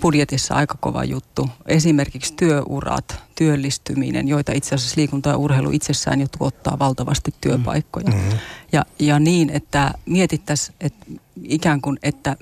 [0.00, 1.48] budjetissa aika kova juttu.
[1.66, 8.06] Esimerkiksi työurat, työllistyminen, joita itse asiassa liikunta ja urheilu itsessään jo tuottaa valtavasti työpaikkoja.
[8.06, 8.38] Mm-hmm.
[8.72, 11.06] Ja, ja niin, että mietittäisiin että
[11.42, 12.36] ikään kuin, että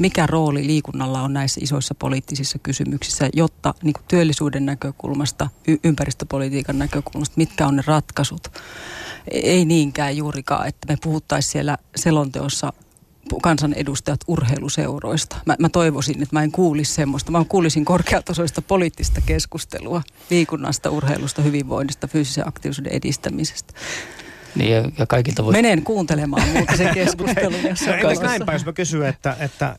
[0.00, 6.78] mikä rooli liikunnalla on näissä isoissa poliittisissa kysymyksissä, jotta niin kuin työllisyyden näkökulmasta, y- ympäristöpolitiikan
[6.78, 8.48] näkökulmasta, mitkä on ne ratkaisut.
[9.30, 12.72] Ei niinkään juurikaan, että me puhuttaisiin siellä selonteossa
[13.42, 15.36] kansanedustajat urheiluseuroista.
[15.46, 17.30] Mä, mä toivoisin, että mä en kuulisi semmoista.
[17.32, 23.74] Mä kuulisin korkeatasoista poliittista keskustelua liikunnasta, urheilusta, hyvinvoinnista, fyysisen aktiivisuuden edistämisestä.
[24.54, 25.52] Niin ja, ja kaikilta voi...
[25.52, 27.62] Menen kuuntelemaan muuta sen keskustelun.
[27.62, 29.76] no, entäs näinpä, jos mä kysyn, että, että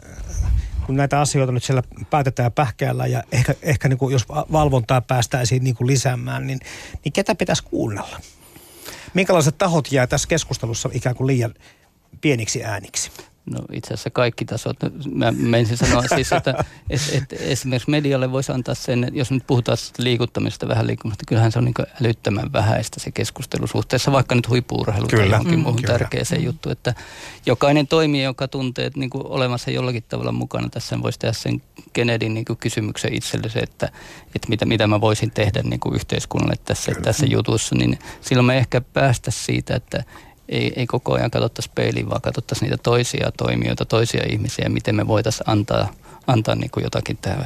[0.86, 5.64] kun näitä asioita nyt siellä päätetään pähkäällä ja ehkä, ehkä niin kuin jos valvontaa päästäisiin
[5.64, 6.60] niin kuin lisäämään, niin,
[7.06, 8.20] niin ketä pitäisi kuunnella?
[9.14, 11.54] Minkälaiset tahot jää tässä keskustelussa ikään kuin liian
[12.22, 13.12] pieniksi ääniksi?
[13.46, 14.78] No itse asiassa kaikki tasot.
[15.14, 19.48] Mä menisin sanoa siis, että et, et, esimerkiksi medialle voisi antaa sen, että jos nyt
[19.48, 24.50] puhutaan liikuttamisesta, vähän liikkumista, kyllähän se on niin älyttömän vähäistä se keskustelu suhteessa vaikka nyt
[24.50, 26.46] huippuurheilu tai johonkin mm, muuhun tärkeäseen mm.
[26.46, 26.70] juttu.
[26.70, 26.94] Että
[27.46, 31.62] jokainen toimija, joka tuntee niin kuin olemassa jollakin tavalla mukana tässä, voisi tehdä sen
[31.94, 33.90] Kennedyn niin kysymyksen itselle, että,
[34.36, 38.58] että mitä, mitä mä voisin tehdä niin kuin yhteiskunnalle tässä, tässä jutussa, niin silloin me
[38.58, 40.04] ehkä päästä siitä, että
[40.52, 45.08] ei, ei koko ajan katsottaisi peiliin, vaan katsottaisiin niitä toisia toimijoita, toisia ihmisiä, miten me
[45.08, 45.94] voitaisiin antaa,
[46.28, 47.46] antaa niin kuin jotakin tähän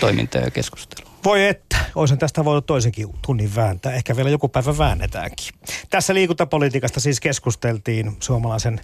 [0.00, 1.12] toimintaa ja keskustelua.
[1.24, 3.94] Voi että, olisin tästä voinut toisenkin tunnin vääntää.
[3.94, 5.54] Ehkä vielä joku päivä väännetäänkin.
[5.90, 8.80] Tässä liikuntapolitiikasta siis keskusteltiin suomalaisen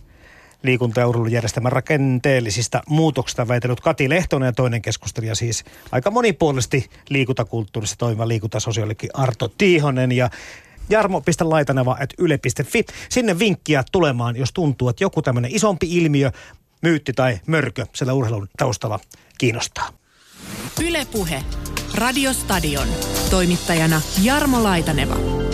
[0.62, 7.96] liikunta- ja urheilujärjestelmän rakenteellisista muutoksista väitellyt Kati Lehtonen ja toinen keskustelija siis aika monipuolisesti liikuntakulttuurissa
[7.98, 10.30] toimiva liikuntasosiaalikin Arto Tiihonen ja
[10.88, 12.84] jarmo.laitaneva.yle.fi.
[13.08, 16.30] Sinne vinkkiä tulemaan, jos tuntuu, että joku tämmöinen isompi ilmiö,
[16.82, 19.00] myytti tai mörkö siellä urheilun taustalla
[19.38, 19.88] kiinnostaa.
[20.82, 21.42] Ylepuhe.
[21.94, 22.88] Radiostadion.
[23.30, 25.47] Toimittajana Jarmo Laitaneva.